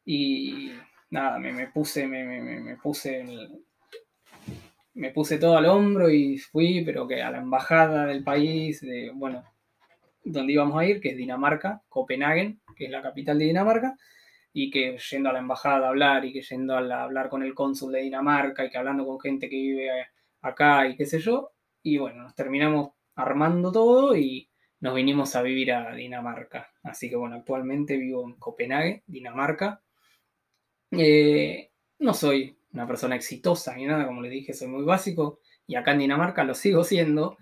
y 0.06 0.72
nada 1.10 1.38
me, 1.38 1.68
puse 1.68 2.08
me, 2.08 2.78
puse 2.78 3.26
me 4.94 5.12
puse 5.12 5.38
todo 5.38 5.58
al 5.58 5.66
hombro 5.66 6.10
y 6.10 6.38
fui 6.38 6.84
pero 6.86 7.08
que 7.08 7.22
a 7.22 7.30
la 7.30 7.40
embajada 7.40 8.06
del 8.06 8.24
país 8.24 8.80
de 8.82 9.12
bueno 9.14 9.44
donde 10.24 10.54
íbamos 10.54 10.80
a 10.80 10.86
ir 10.86 11.02
que 11.02 11.10
es 11.10 11.18
Dinamarca 11.18 11.82
Copenhagen 11.90 12.62
que 12.76 12.86
es 12.86 12.92
la 12.92 13.02
capital 13.02 13.38
de 13.38 13.46
Dinamarca 13.46 13.98
y 14.54 14.72
que 14.72 14.98
yendo 15.12 15.30
a 15.30 15.34
la 15.34 15.40
embajada 15.40 15.88
a 15.88 15.90
hablar 15.90 16.24
y 16.24 16.32
que 16.32 16.42
yendo 16.42 16.76
a, 16.76 17.04
hablar 17.04 17.28
con 17.28 17.44
el 17.44 17.54
cónsul 17.54 17.92
de 17.92 18.02
Dinamarca 18.02 18.64
y 18.64 18.70
que 18.70 18.78
hablando 18.78 19.06
con 19.06 19.20
gente 19.20 19.50
que 19.50 19.58
vive 19.58 19.90
acá 20.42 20.88
y 20.88 20.96
qué 20.96 21.06
sé 21.06 21.20
yo 21.20 21.52
y 21.84 21.98
bueno 21.98 22.24
nos 22.24 22.36
terminamos 22.36 22.92
armando 23.16 23.72
todo 23.74 24.16
y 24.16 24.49
nos 24.82 24.96
vinimos 24.96 25.36
a 25.36 25.42
vivir 25.42 25.74
a 25.74 25.94
Dinamarca. 25.94 26.72
Así 26.84 27.10
que 27.10 27.16
bueno, 27.16 27.36
actualmente 27.36 27.98
vivo 27.98 28.28
en 28.28 28.36
Copenhague, 28.36 29.04
Dinamarca. 29.08 29.82
Eh, 30.92 31.72
no 32.00 32.14
soy 32.14 32.58
una 32.74 32.88
persona 32.88 33.16
exitosa 33.16 33.76
ni 33.76 33.86
nada, 33.86 34.06
como 34.06 34.22
les 34.22 34.32
dije, 34.32 34.54
soy 34.54 34.68
muy 34.68 34.84
básico 34.84 35.40
y 35.68 35.76
acá 35.76 35.92
en 35.92 36.00
Dinamarca 36.00 36.44
lo 36.44 36.54
sigo 36.54 36.84
siendo. 36.84 37.38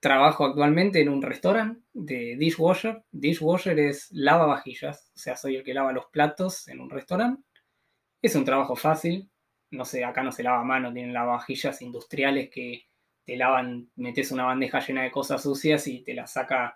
Trabajo 0.00 0.46
actualmente 0.46 1.00
en 1.00 1.08
un 1.08 1.22
restaurante 1.22 1.80
de 1.92 2.36
dishwasher. 2.38 3.02
Dishwasher 3.10 3.78
es 3.78 4.08
lavavajillas, 4.12 5.12
o 5.14 5.18
sea, 5.18 5.36
soy 5.36 5.56
el 5.56 5.64
que 5.64 5.74
lava 5.74 5.92
los 5.92 6.06
platos 6.06 6.68
en 6.68 6.80
un 6.80 6.90
restaurante. 6.90 7.42
Es 8.22 8.34
un 8.34 8.44
trabajo 8.44 8.76
fácil, 8.76 9.30
no 9.70 9.84
sé, 9.84 10.04
acá 10.04 10.22
no 10.22 10.32
se 10.32 10.42
lava 10.42 10.60
a 10.60 10.64
mano, 10.64 10.92
tienen 10.92 11.12
lavavajillas 11.12 11.82
industriales 11.82 12.48
que 12.50 12.87
te 13.28 13.36
lavan, 13.36 13.90
metes 13.96 14.32
una 14.32 14.46
bandeja 14.46 14.80
llena 14.80 15.02
de 15.02 15.10
cosas 15.10 15.42
sucias 15.42 15.86
y 15.86 16.00
te 16.02 16.14
la 16.14 16.26
saca 16.26 16.74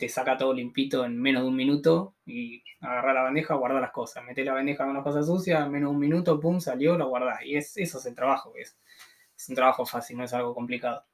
te 0.00 0.08
saca 0.08 0.36
todo 0.36 0.52
limpito 0.52 1.04
en 1.04 1.16
menos 1.16 1.44
de 1.44 1.48
un 1.48 1.54
minuto 1.54 2.16
y 2.26 2.60
agarra 2.80 3.14
la 3.14 3.22
bandeja, 3.22 3.54
guarda 3.54 3.80
las 3.80 3.92
cosas, 3.92 4.24
mete 4.24 4.44
la 4.44 4.52
bandeja 4.52 4.84
con 4.84 4.94
las 4.94 5.04
cosas 5.04 5.26
sucias, 5.26 5.64
en 5.64 5.70
menos 5.70 5.90
de 5.90 5.94
un 5.94 6.00
minuto, 6.00 6.40
pum, 6.40 6.58
salió, 6.58 6.98
lo 6.98 7.08
guardás. 7.08 7.42
Y 7.44 7.54
es, 7.54 7.76
eso 7.76 7.98
es 7.98 8.06
el 8.06 8.16
trabajo, 8.16 8.52
es, 8.56 8.76
es 9.36 9.48
un 9.48 9.54
trabajo 9.54 9.86
fácil, 9.86 10.16
no 10.16 10.24
es 10.24 10.34
algo 10.34 10.56
complicado. 10.56 11.04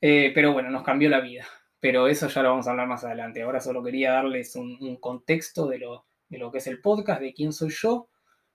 Eh, 0.00 0.32
pero 0.34 0.52
bueno, 0.52 0.70
nos 0.70 0.82
cambió 0.82 1.08
la 1.08 1.20
vida. 1.20 1.46
Pero 1.78 2.08
eso 2.08 2.26
ya 2.26 2.42
lo 2.42 2.50
vamos 2.50 2.66
a 2.66 2.72
hablar 2.72 2.88
más 2.88 3.04
adelante. 3.04 3.42
Ahora 3.42 3.60
solo 3.60 3.80
quería 3.84 4.10
darles 4.10 4.56
un, 4.56 4.96
contexto 4.96 5.68
de 5.68 5.78
lo, 5.78 6.06
de 6.28 6.38
lo, 6.38 6.50
que 6.50 6.58
es 6.58 6.66
el 6.66 6.80
podcast, 6.80 7.20
de 7.20 7.32
quién 7.32 7.52
soy 7.52 7.70
yo. 7.70 8.08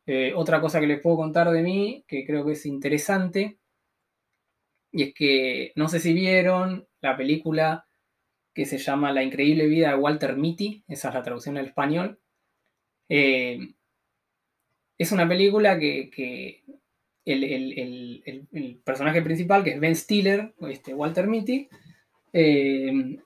Eh, 0.05 0.33
otra 0.35 0.59
cosa 0.59 0.81
que 0.81 0.87
les 0.87 0.99
puedo 0.99 1.15
contar 1.15 1.49
de 1.49 1.61
mí, 1.61 2.03
que 2.09 2.25
creo 2.25 2.45
que 2.45 2.51
es 2.51 2.65
interesante, 2.65 3.59
y 4.93 5.03
es 5.03 5.13
que 5.13 5.73
no 5.75 5.89
sé 5.89 5.99
si 5.99 6.13
vieron 6.13 6.87
la 7.01 7.17
película 7.17 7.87
que 8.53 8.65
se 8.65 8.77
llama 8.77 9.11
La 9.11 9.23
increíble 9.23 9.65
vida 9.65 9.89
de 9.89 9.95
Walter 9.95 10.37
Mitty, 10.37 10.83
esa 10.87 11.09
es 11.09 11.15
la 11.15 11.23
traducción 11.23 11.57
al 11.57 11.65
español. 11.65 12.19
Eh, 13.09 13.73
es 14.95 15.11
una 15.11 15.27
película 15.27 15.79
que, 15.79 16.63
el, 17.25 18.81
personaje 18.85 19.23
principal, 19.23 19.63
que 19.63 19.71
es 19.71 19.79
Ben 19.79 19.95
Stiller, 19.95 20.53
este 20.69 20.93
Walter 20.93 21.25
Mitty, 21.25 21.67
eh, 22.31 23.17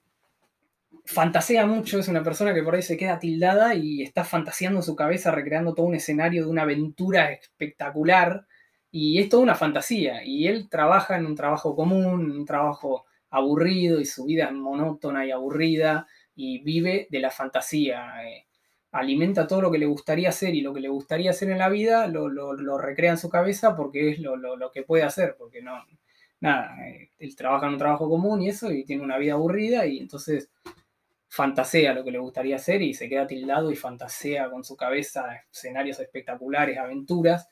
fantasea 1.03 1.65
mucho, 1.65 1.99
es 1.99 2.07
una 2.07 2.23
persona 2.23 2.53
que 2.53 2.63
por 2.63 2.75
ahí 2.75 2.81
se 2.81 2.95
queda 2.95 3.19
tildada 3.19 3.75
y 3.75 4.03
está 4.03 4.23
fantaseando 4.23 4.79
en 4.79 4.83
su 4.83 4.95
cabeza, 4.95 5.31
recreando 5.31 5.73
todo 5.75 5.85
un 5.85 5.95
escenario 5.95 6.45
de 6.45 6.49
una 6.49 6.61
aventura 6.61 7.33
espectacular 7.33 8.47
y 8.99 9.19
es 9.19 9.29
toda 9.29 9.43
una 9.43 9.53
fantasía. 9.53 10.23
Y 10.25 10.47
él 10.47 10.69
trabaja 10.69 11.17
en 11.17 11.27
un 11.27 11.35
trabajo 11.35 11.75
común, 11.75 12.31
un 12.31 12.45
trabajo 12.45 13.05
aburrido 13.29 13.99
y 14.01 14.05
su 14.05 14.25
vida 14.25 14.45
es 14.45 14.53
monótona 14.53 15.23
y 15.23 15.29
aburrida 15.29 16.07
y 16.35 16.63
vive 16.63 17.07
de 17.11 17.19
la 17.19 17.29
fantasía. 17.29 18.25
Eh, 18.25 18.47
alimenta 18.91 19.45
todo 19.45 19.61
lo 19.61 19.71
que 19.71 19.77
le 19.77 19.85
gustaría 19.85 20.29
hacer 20.29 20.55
y 20.55 20.61
lo 20.61 20.73
que 20.73 20.79
le 20.79 20.89
gustaría 20.89 21.29
hacer 21.29 21.51
en 21.51 21.59
la 21.59 21.69
vida 21.69 22.07
lo, 22.07 22.77
recrea 22.79 23.11
en 23.11 23.19
su 23.19 23.29
cabeza 23.29 23.75
porque 23.75 24.09
es 24.09 24.19
lo, 24.19 24.71
que 24.73 24.81
puede 24.81 25.03
hacer, 25.03 25.35
porque 25.37 25.61
no, 25.61 25.85
nada, 26.39 26.75
eh, 26.87 27.11
él 27.19 27.35
trabaja 27.35 27.67
en 27.67 27.73
un 27.73 27.79
trabajo 27.79 28.09
común 28.09 28.41
y 28.41 28.49
eso 28.49 28.71
y 28.71 28.83
tiene 28.83 29.03
una 29.03 29.19
vida 29.19 29.33
aburrida 29.33 29.85
y 29.85 29.99
entonces 29.99 30.49
fantasea 31.27 31.93
lo 31.93 32.03
que 32.03 32.11
le 32.11 32.17
gustaría 32.17 32.55
hacer 32.55 32.81
y 32.81 32.95
se 32.95 33.07
queda 33.07 33.27
tildado 33.27 33.71
y 33.71 33.75
fantasea 33.75 34.49
con 34.49 34.63
su 34.63 34.75
cabeza 34.75 35.43
escenarios 35.51 35.99
espectaculares, 35.99 36.79
aventuras 36.79 37.47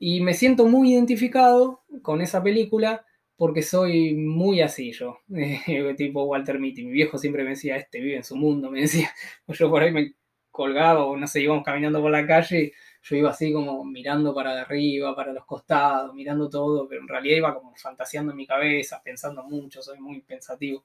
y 0.00 0.22
me 0.22 0.32
siento 0.32 0.66
muy 0.66 0.94
identificado 0.94 1.84
con 2.02 2.22
esa 2.22 2.42
película 2.42 3.04
porque 3.36 3.62
soy 3.62 4.14
muy 4.14 4.62
así 4.62 4.92
yo, 4.92 5.18
tipo 5.96 6.24
Walter 6.24 6.58
Mitty. 6.58 6.84
Mi 6.84 6.92
viejo 6.92 7.18
siempre 7.18 7.44
me 7.44 7.50
decía, 7.50 7.76
este 7.76 8.00
vive 8.00 8.16
en 8.16 8.24
su 8.24 8.34
mundo, 8.36 8.70
me 8.70 8.80
decía. 8.80 9.10
Yo 9.48 9.70
por 9.70 9.82
ahí 9.82 9.92
me 9.92 10.14
colgaba 10.50 11.04
o 11.04 11.16
no 11.16 11.26
sé, 11.26 11.42
íbamos 11.42 11.64
caminando 11.64 12.00
por 12.02 12.10
la 12.10 12.26
calle, 12.26 12.72
yo 13.02 13.16
iba 13.16 13.30
así 13.30 13.52
como 13.52 13.84
mirando 13.84 14.34
para 14.34 14.60
arriba, 14.60 15.14
para 15.14 15.32
los 15.32 15.46
costados, 15.46 16.14
mirando 16.14 16.48
todo, 16.50 16.88
pero 16.88 17.00
en 17.02 17.08
realidad 17.08 17.36
iba 17.36 17.54
como 17.54 17.74
fantaseando 17.76 18.32
en 18.32 18.36
mi 18.36 18.46
cabeza, 18.46 19.00
pensando 19.02 19.42
mucho, 19.44 19.80
soy 19.80 20.00
muy 20.00 20.20
pensativo. 20.22 20.84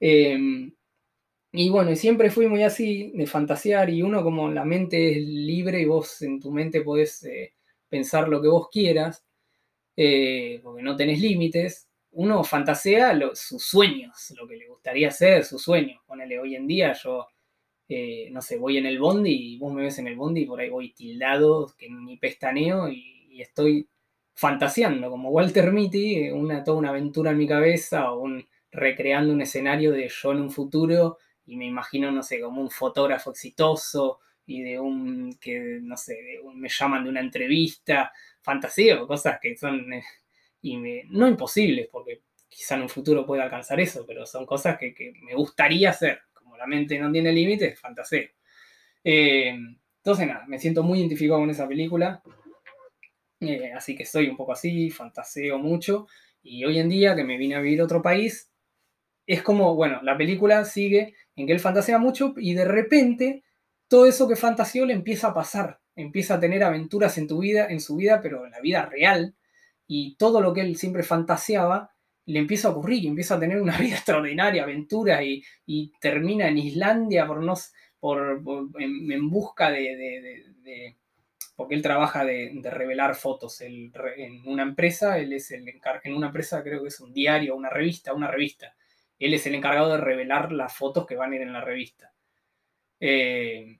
Em, 0.00 0.72
y 1.52 1.70
bueno, 1.70 1.94
siempre 1.96 2.30
fui 2.30 2.46
muy 2.48 2.62
así, 2.62 3.12
de 3.14 3.26
fantasear, 3.26 3.90
y 3.90 4.02
uno 4.02 4.22
como 4.22 4.50
la 4.50 4.64
mente 4.64 5.12
es 5.12 5.18
libre 5.18 5.80
y 5.80 5.86
vos 5.86 6.22
en 6.22 6.40
tu 6.40 6.52
mente 6.52 6.82
podés 6.82 7.24
eh, 7.24 7.54
pensar 7.90 8.28
lo 8.28 8.40
que 8.40 8.48
vos 8.48 8.68
quieras, 8.70 9.24
eh, 9.96 10.60
porque 10.62 10.82
no 10.82 10.96
tenés 10.96 11.20
límites, 11.20 11.88
uno 12.12 12.42
fantasea 12.44 13.18
sus 13.34 13.62
sueños, 13.64 14.32
lo 14.38 14.48
que 14.48 14.56
le 14.56 14.68
gustaría 14.68 15.08
hacer, 15.08 15.44
sus 15.44 15.62
sueños. 15.62 16.00
Ponele, 16.06 16.38
hoy 16.40 16.56
en 16.56 16.66
día 16.66 16.92
yo, 16.94 17.26
eh, 17.88 18.28
no 18.32 18.42
sé, 18.42 18.58
voy 18.58 18.78
en 18.78 18.86
el 18.86 18.98
bondi 18.98 19.54
y 19.54 19.58
vos 19.58 19.72
me 19.72 19.82
ves 19.82 19.98
en 19.98 20.08
el 20.08 20.16
bondi 20.16 20.42
y 20.42 20.46
por 20.46 20.60
ahí 20.60 20.70
voy 20.70 20.92
tildado, 20.92 21.74
que 21.78 21.88
ni 21.90 22.16
pestaneo 22.16 22.88
y, 22.88 23.28
y 23.30 23.42
estoy 23.42 23.88
fantaseando, 24.34 25.10
como 25.10 25.30
Walter 25.30 25.72
Mitty, 25.72 26.30
una, 26.30 26.64
toda 26.64 26.78
una 26.78 26.90
aventura 26.90 27.32
en 27.32 27.38
mi 27.38 27.46
cabeza 27.46 28.10
o 28.12 28.20
un, 28.20 28.46
recreando 28.70 29.32
un 29.32 29.42
escenario 29.42 29.92
de 29.92 30.08
yo 30.08 30.32
en 30.32 30.40
un 30.40 30.50
futuro 30.50 31.18
y 31.46 31.56
me 31.56 31.66
imagino, 31.66 32.10
no 32.10 32.22
sé, 32.22 32.40
como 32.40 32.62
un 32.62 32.70
fotógrafo 32.70 33.30
exitoso 33.30 34.20
y 34.46 34.62
de 34.62 34.80
un, 34.80 35.34
que, 35.40 35.78
no 35.82 35.96
sé, 35.96 36.40
me 36.54 36.68
llaman 36.68 37.04
de 37.04 37.10
una 37.10 37.20
entrevista, 37.20 38.12
fantasía 38.40 39.02
o 39.02 39.06
cosas 39.06 39.38
que 39.40 39.56
son, 39.56 39.92
eh, 39.92 40.02
y 40.62 40.76
no 41.08 41.28
imposibles, 41.28 41.88
porque 41.90 42.22
quizá 42.48 42.74
en 42.74 42.82
un 42.82 42.88
futuro 42.88 43.24
pueda 43.24 43.44
alcanzar 43.44 43.80
eso, 43.80 44.04
pero 44.06 44.26
son 44.26 44.44
cosas 44.44 44.76
que, 44.78 45.12
me 45.22 45.34
gustaría 45.34 45.90
hacer. 45.90 46.20
Como 46.34 46.56
la 46.56 46.66
mente 46.66 46.98
no 46.98 47.10
tiene 47.10 47.32
límites, 47.32 47.78
fantaseo. 47.78 48.28
Eh, 49.04 49.56
entonces, 49.98 50.26
nada, 50.26 50.44
me 50.46 50.58
siento 50.58 50.82
muy 50.82 50.98
identificado 50.98 51.40
con 51.40 51.50
esa 51.50 51.68
película. 51.68 52.22
Eh, 53.40 53.72
así 53.74 53.94
que 53.94 54.04
soy 54.04 54.28
un 54.28 54.36
poco 54.36 54.52
así, 54.52 54.90
fantaseo 54.90 55.58
mucho. 55.58 56.06
Y 56.42 56.64
hoy 56.64 56.78
en 56.78 56.88
día 56.88 57.14
que 57.14 57.24
me 57.24 57.36
vine 57.36 57.54
a 57.54 57.60
vivir 57.60 57.80
a 57.80 57.84
otro 57.84 58.02
país, 58.02 58.50
es 59.26 59.42
como, 59.42 59.74
bueno, 59.76 60.00
la 60.02 60.16
película 60.16 60.64
sigue 60.64 61.14
en 61.36 61.46
que 61.46 61.52
él 61.52 61.60
fantasea 61.60 61.98
mucho 61.98 62.34
y 62.36 62.54
de 62.54 62.64
repente 62.64 63.44
todo 63.90 64.06
eso 64.06 64.28
que 64.28 64.36
fantaseó 64.36 64.86
le 64.86 64.94
empieza 64.94 65.28
a 65.28 65.34
pasar, 65.34 65.80
empieza 65.96 66.34
a 66.34 66.40
tener 66.40 66.62
aventuras 66.62 67.18
en 67.18 67.26
tu 67.26 67.40
vida, 67.40 67.66
en 67.68 67.80
su 67.80 67.96
vida, 67.96 68.20
pero 68.22 68.46
en 68.46 68.52
la 68.52 68.60
vida 68.60 68.86
real, 68.86 69.34
y 69.88 70.14
todo 70.14 70.40
lo 70.40 70.54
que 70.54 70.60
él 70.60 70.76
siempre 70.76 71.02
fantaseaba 71.02 71.90
le 72.24 72.38
empieza 72.38 72.68
a 72.68 72.70
ocurrir 72.70 73.02
y 73.02 73.08
empieza 73.08 73.34
a 73.34 73.40
tener 73.40 73.60
una 73.60 73.76
vida 73.78 73.96
extraordinaria, 73.96 74.62
aventuras, 74.62 75.20
y, 75.66 75.92
termina 76.00 76.46
en 76.46 76.58
Islandia 76.58 77.26
por 77.26 77.42
no, 77.42 77.54
por, 77.98 78.40
en, 78.78 79.28
busca 79.28 79.72
de, 79.72 80.94
porque 81.56 81.74
él 81.74 81.82
trabaja 81.82 82.24
de, 82.24 82.60
revelar 82.62 83.16
fotos 83.16 83.60
en 83.60 83.92
una 84.46 84.62
empresa, 84.62 85.18
él 85.18 85.32
es 85.32 85.50
el 85.50 85.66
en 85.68 86.14
una 86.14 86.28
empresa 86.28 86.62
creo 86.62 86.82
que 86.82 86.88
es 86.88 87.00
un 87.00 87.12
diario, 87.12 87.56
una 87.56 87.70
revista, 87.70 88.14
una 88.14 88.30
revista, 88.30 88.72
él 89.18 89.34
es 89.34 89.44
el 89.48 89.56
encargado 89.56 89.90
de 89.90 89.98
revelar 89.98 90.52
las 90.52 90.76
fotos 90.76 91.06
que 91.06 91.16
van 91.16 91.32
a 91.32 91.34
ir 91.34 91.42
en 91.42 91.52
la 91.52 91.60
revista. 91.60 92.12
Eh, 93.00 93.79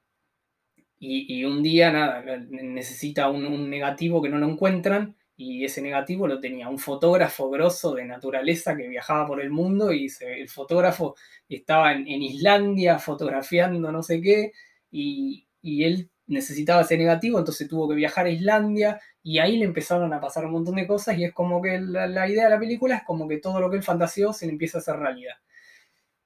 y, 1.03 1.45
un 1.45 1.63
día, 1.63 1.91
nada, 1.91 2.23
necesita 2.51 3.31
un, 3.31 3.71
negativo 3.71 4.21
que 4.21 4.29
no 4.29 4.39
lo 4.39 4.49
encuentran 4.49 5.17
y 5.37 5.65
ese 5.65 5.81
negativo 5.81 6.29
lo 6.29 6.39
tenía 6.41 6.69
un 6.69 6.79
fotógrafo 6.79 7.49
grosso 7.49 7.95
de 7.95 8.05
naturaleza 8.05 8.77
que 8.77 8.87
viajaba 8.87 9.27
por 9.27 9.41
el 9.41 9.51
mundo 9.51 9.93
y 9.93 10.09
el 10.21 10.49
fotógrafo 10.51 11.17
estaba 11.49 11.93
en, 11.93 12.07
Islandia 12.07 12.99
fotografiando 12.99 13.91
no 13.91 14.03
sé 14.03 14.21
qué 14.21 14.53
y, 14.91 15.47
y 15.63 15.85
él 15.85 16.11
necesitaba 16.27 16.83
ese 16.83 16.97
negativo, 16.97 17.39
entonces 17.39 17.69
tuvo 17.69 17.89
que 17.89 17.95
viajar 17.95 18.27
a 18.27 18.31
Islandia 18.31 19.01
y 19.23 19.39
ahí 19.39 19.59
le 19.59 19.65
empezaron 19.65 20.13
a 20.13 20.21
pasar 20.21 20.47
un 20.47 20.53
montón 20.53 20.77
de 20.77 20.87
cosas 20.87 21.19
y 21.19 21.25
es 21.25 21.33
como 21.33 21.61
que 21.61 21.81
la, 21.81 22.29
idea 22.29 22.45
de 22.45 22.51
la 22.51 22.59
película 22.59 22.97
es 22.97 23.05
como 23.05 23.29
que 23.29 23.39
todo 23.39 23.61
lo 23.61 23.71
que 23.71 23.77
él 23.77 23.83
fantaseó 23.83 24.33
se 24.33 24.47
le 24.47 24.53
empieza 24.53 24.79
a 24.79 24.81
hacer 24.81 24.97
realidad. 24.97 25.35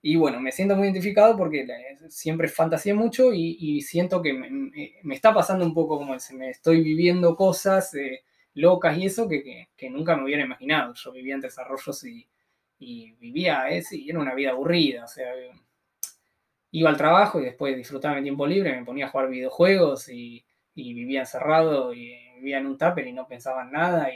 Y 0.07 0.17
bueno, 0.17 0.39
me 0.39 0.53
siento 0.53 0.77
muy 0.77 0.89
identificado 0.89 1.35
porque 1.35 1.67
siempre 2.11 2.47
fantaseé 2.47 2.93
mucho 2.93 3.33
y, 3.33 3.81
siento 3.81 4.21
que 4.21 4.35
me, 4.35 5.15
está 5.15 5.33
pasando 5.33 5.65
un 5.65 5.73
poco 5.73 5.97
como 5.97 6.19
se 6.19 6.35
me 6.35 6.51
estoy 6.51 6.83
viviendo 6.83 7.35
cosas 7.35 7.95
eh, 7.95 8.23
locas 8.53 8.99
y 8.99 9.07
eso 9.07 9.27
que, 9.27 9.71
nunca 9.89 10.15
me 10.15 10.25
hubiera 10.25 10.45
imaginado. 10.45 10.93
Yo 10.93 11.11
vivía 11.11 11.37
en 11.37 11.41
desarrollos 11.41 12.05
y, 12.05 12.29
vivía, 13.19 13.71
eh, 13.71 13.83
y 13.93 14.11
era 14.11 14.19
una 14.19 14.35
vida 14.35 14.51
aburrida, 14.51 15.05
o 15.05 15.09
sea, 15.09 15.33
iba 16.71 16.91
al 16.91 16.99
trabajo 16.99 17.41
y 17.41 17.45
después 17.47 17.75
disfrutaba 17.75 18.17
mi 18.17 18.25
tiempo 18.25 18.47
libre, 18.47 18.79
me 18.79 18.85
ponía 18.85 19.07
a 19.07 19.09
jugar 19.09 19.31
videojuegos 19.31 20.11
y, 20.11 20.45
vivía 20.75 21.21
encerrado 21.21 21.95
y 21.95 22.15
vivía 22.37 22.59
en 22.59 22.67
un 22.67 22.77
tupper 22.77 23.07
y 23.07 23.13
no 23.15 23.27
pensaba 23.27 23.63
en 23.63 23.73
nada 23.73 24.15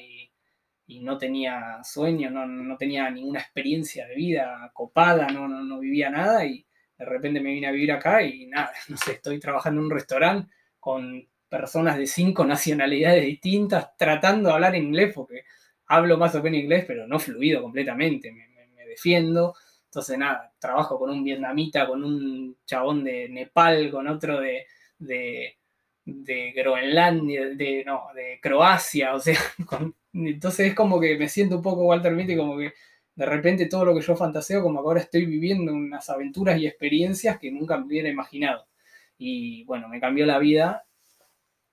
no 1.00 1.18
tenía 1.18 1.82
sueño, 1.84 2.30
no, 2.30 2.76
tenía 2.76 3.10
ninguna 3.10 3.40
experiencia 3.40 4.06
de 4.06 4.14
vida 4.14 4.70
copada, 4.72 5.28
no, 5.28 5.46
no, 5.46 5.78
vivía 5.78 6.10
nada 6.10 6.44
y 6.46 6.66
de 6.96 7.04
repente 7.04 7.40
me 7.40 7.52
vine 7.52 7.66
a 7.68 7.72
vivir 7.72 7.92
acá 7.92 8.22
y 8.22 8.46
nada, 8.46 8.72
no 8.88 8.96
sé, 8.96 9.12
estoy 9.12 9.38
trabajando 9.38 9.80
en 9.80 9.86
un 9.86 9.90
restaurante 9.92 10.50
con 10.80 11.26
personas 11.48 11.96
de 11.98 12.06
cinco 12.06 12.44
nacionalidades 12.46 13.24
distintas 13.24 13.96
tratando 13.96 14.48
de 14.48 14.54
hablar 14.54 14.74
inglés 14.74 15.12
porque 15.14 15.44
hablo 15.86 16.18
más 16.18 16.34
o 16.34 16.42
menos 16.42 16.60
inglés, 16.60 16.84
pero 16.86 17.06
no 17.06 17.18
fluido 17.18 17.62
completamente, 17.62 18.32
me 18.32 18.48
defiendo. 18.98 19.54
Entonces, 19.84 20.18
nada, 20.18 20.52
trabajo 20.58 20.98
con 20.98 21.10
un 21.10 21.24
vietnamita, 21.24 21.86
con 21.86 22.04
un 22.04 22.56
chabón 22.66 23.04
de 23.04 23.28
Nepal, 23.28 23.90
con 23.90 24.06
otro 24.08 24.40
de, 24.40 24.66
de, 24.98 26.52
Groenlandia, 26.54 27.46
de, 27.48 27.84
no, 27.86 28.08
de 28.14 28.38
Croacia, 28.40 29.14
o 29.14 29.20
sea, 29.20 29.38
entonces 30.26 30.68
es 30.68 30.74
como 30.74 31.00
que 31.00 31.16
me 31.16 31.28
siento 31.28 31.56
un 31.56 31.62
poco 31.62 31.86
Walter 31.86 32.12
Mitty, 32.12 32.36
como 32.36 32.58
que 32.58 32.72
de 33.14 33.26
repente 33.26 33.66
todo 33.66 33.84
lo 33.84 33.94
que 33.94 34.00
yo 34.00 34.16
fantaseo, 34.16 34.62
como 34.62 34.80
que 34.80 34.86
ahora 34.86 35.00
estoy 35.00 35.26
viviendo 35.26 35.72
unas 35.72 36.08
aventuras 36.08 36.58
y 36.60 36.66
experiencias 36.66 37.38
que 37.38 37.50
nunca 37.50 37.76
me 37.76 37.86
hubiera 37.86 38.08
imaginado. 38.08 38.66
Y 39.18 39.64
bueno, 39.64 39.88
me 39.88 40.00
cambió 40.00 40.24
la 40.24 40.38
vida 40.38 40.86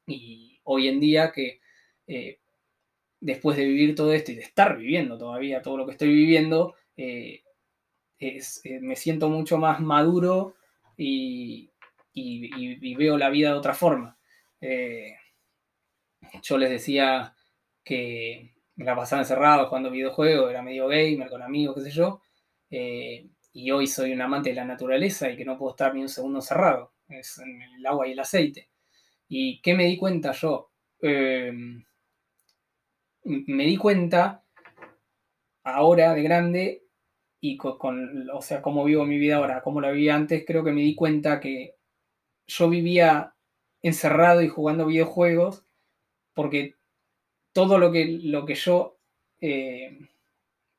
y 0.07 0.59
hoy 0.63 0.87
en 0.87 0.99
día 0.99 1.31
que 1.31 1.59
eh, 2.07 2.39
después 3.19 3.57
de 3.57 3.65
vivir 3.65 3.95
todo 3.95 4.13
esto 4.13 4.31
y 4.31 4.35
de 4.35 4.41
estar 4.41 4.77
viviendo 4.77 5.17
todavía 5.17 5.61
todo 5.61 5.77
lo 5.77 5.85
que 5.85 5.91
estoy 5.91 6.09
viviendo, 6.09 6.75
eh, 6.97 7.43
eh, 8.19 8.41
me 8.81 8.95
siento 8.95 9.29
mucho 9.29 9.57
más 9.57 9.79
maduro 9.81 10.55
y, 10.97 11.69
veo 12.97 13.17
la 13.17 13.29
vida 13.29 13.49
de 13.51 13.57
otra 13.57 13.73
forma. 13.73 14.17
Yo 16.41 16.57
les 16.57 16.69
decía 16.69 17.34
que 17.85 18.55
me 18.75 18.83
la 18.83 18.95
pasaba 18.95 19.21
encerrado 19.21 19.67
jugando 19.67 19.91
videojuegos, 19.91 20.49
era 20.49 20.61
medio 20.61 20.87
gamer 20.87 21.29
con 21.29 21.41
amigos, 21.41 21.75
qué 21.75 21.81
sé 21.81 21.91
yo, 21.91 22.21
eh, 22.69 23.29
y 23.53 23.71
hoy 23.71 23.87
soy 23.87 24.11
un 24.11 24.21
amante 24.21 24.49
de 24.49 24.55
la 24.55 24.65
naturaleza 24.65 25.29
y 25.29 25.37
que 25.37 25.45
no 25.45 25.57
puedo 25.57 25.71
estar 25.71 25.93
ni 25.93 26.01
un 26.01 26.09
segundo 26.09 26.41
cerrado, 26.41 26.93
es 27.07 27.37
el 27.37 27.85
agua 27.85 28.07
y 28.07 28.11
el 28.11 28.19
aceite. 28.19 28.69
¿Y 29.29 29.61
qué 29.61 29.75
me 29.75 29.85
di 29.85 29.97
cuenta 29.97 30.33
yo? 30.33 30.71
me 33.25 33.65
di 33.65 33.77
cuenta 33.77 34.43
ahora 35.63 36.13
de 36.13 36.23
grande 36.23 36.83
y 37.39 37.57
con, 37.57 38.29
o 38.31 38.41
sea, 38.41 38.61
cómo 38.61 38.83
vivo 38.83 39.05
mi 39.05 39.17
vida 39.19 39.37
ahora, 39.37 39.61
cómo 39.61 39.81
la 39.81 39.91
vivía 39.91 40.15
antes, 40.15 40.43
creo 40.47 40.63
que 40.63 40.71
me 40.71 40.81
di 40.81 40.95
cuenta 40.95 41.39
que 41.39 41.75
yo 42.47 42.69
vivía 42.69 43.35
encerrado 43.81 44.41
y 44.41 44.47
jugando 44.47 44.87
videojuegos 44.87 45.65
porque 46.33 46.74
todo 47.55 47.77
lo 47.77 47.89
que, 47.89 48.19
lo 48.21 48.45
que 48.45 48.53
yo, 48.53 48.97
eh, 49.39 49.97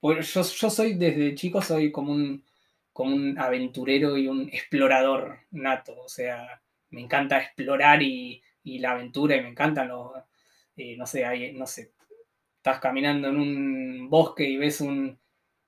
yo, 0.02 0.20
yo, 0.20 0.70
soy 0.70 0.92
desde 0.92 1.34
chico, 1.34 1.62
soy 1.62 1.90
como 1.90 2.12
un, 2.12 2.44
un 2.92 3.38
aventurero 3.38 4.18
y 4.18 4.28
un 4.28 4.50
explorador 4.52 5.38
nato, 5.52 5.98
o 5.98 6.08
sea, 6.10 6.60
me 6.90 7.00
encanta 7.00 7.38
explorar 7.38 8.02
y, 8.02 8.42
y 8.62 8.78
la 8.78 8.90
aventura 8.90 9.36
y 9.36 9.40
me 9.40 9.48
encantan 9.48 9.88
los, 9.88 10.12
eh, 10.76 10.98
no 10.98 11.06
sé, 11.06 11.24
hay, 11.24 11.54
no 11.54 11.66
sé, 11.66 11.92
estás 12.58 12.78
caminando 12.78 13.28
en 13.28 13.38
un 13.38 14.10
bosque 14.10 14.46
y 14.46 14.58
ves 14.58 14.82
un, 14.82 15.18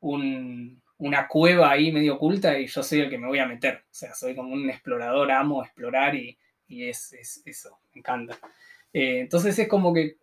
un, 0.00 0.82
una 0.98 1.26
cueva 1.26 1.70
ahí 1.70 1.90
medio 1.90 2.16
oculta 2.16 2.58
y 2.58 2.66
yo 2.66 2.82
soy 2.82 3.00
el 3.00 3.08
que 3.08 3.16
me 3.16 3.28
voy 3.28 3.38
a 3.38 3.46
meter. 3.46 3.76
O 3.76 3.94
sea, 3.94 4.14
soy 4.14 4.34
como 4.34 4.52
un 4.52 4.68
explorador, 4.68 5.32
amo 5.32 5.64
explorar 5.64 6.14
y, 6.14 6.38
es, 6.68 7.14
eso, 7.46 7.78
me 7.94 8.00
encanta. 8.00 8.38
Eh, 8.92 9.20
entonces 9.20 9.58
es 9.58 9.68
como 9.68 9.94
que 9.94 10.18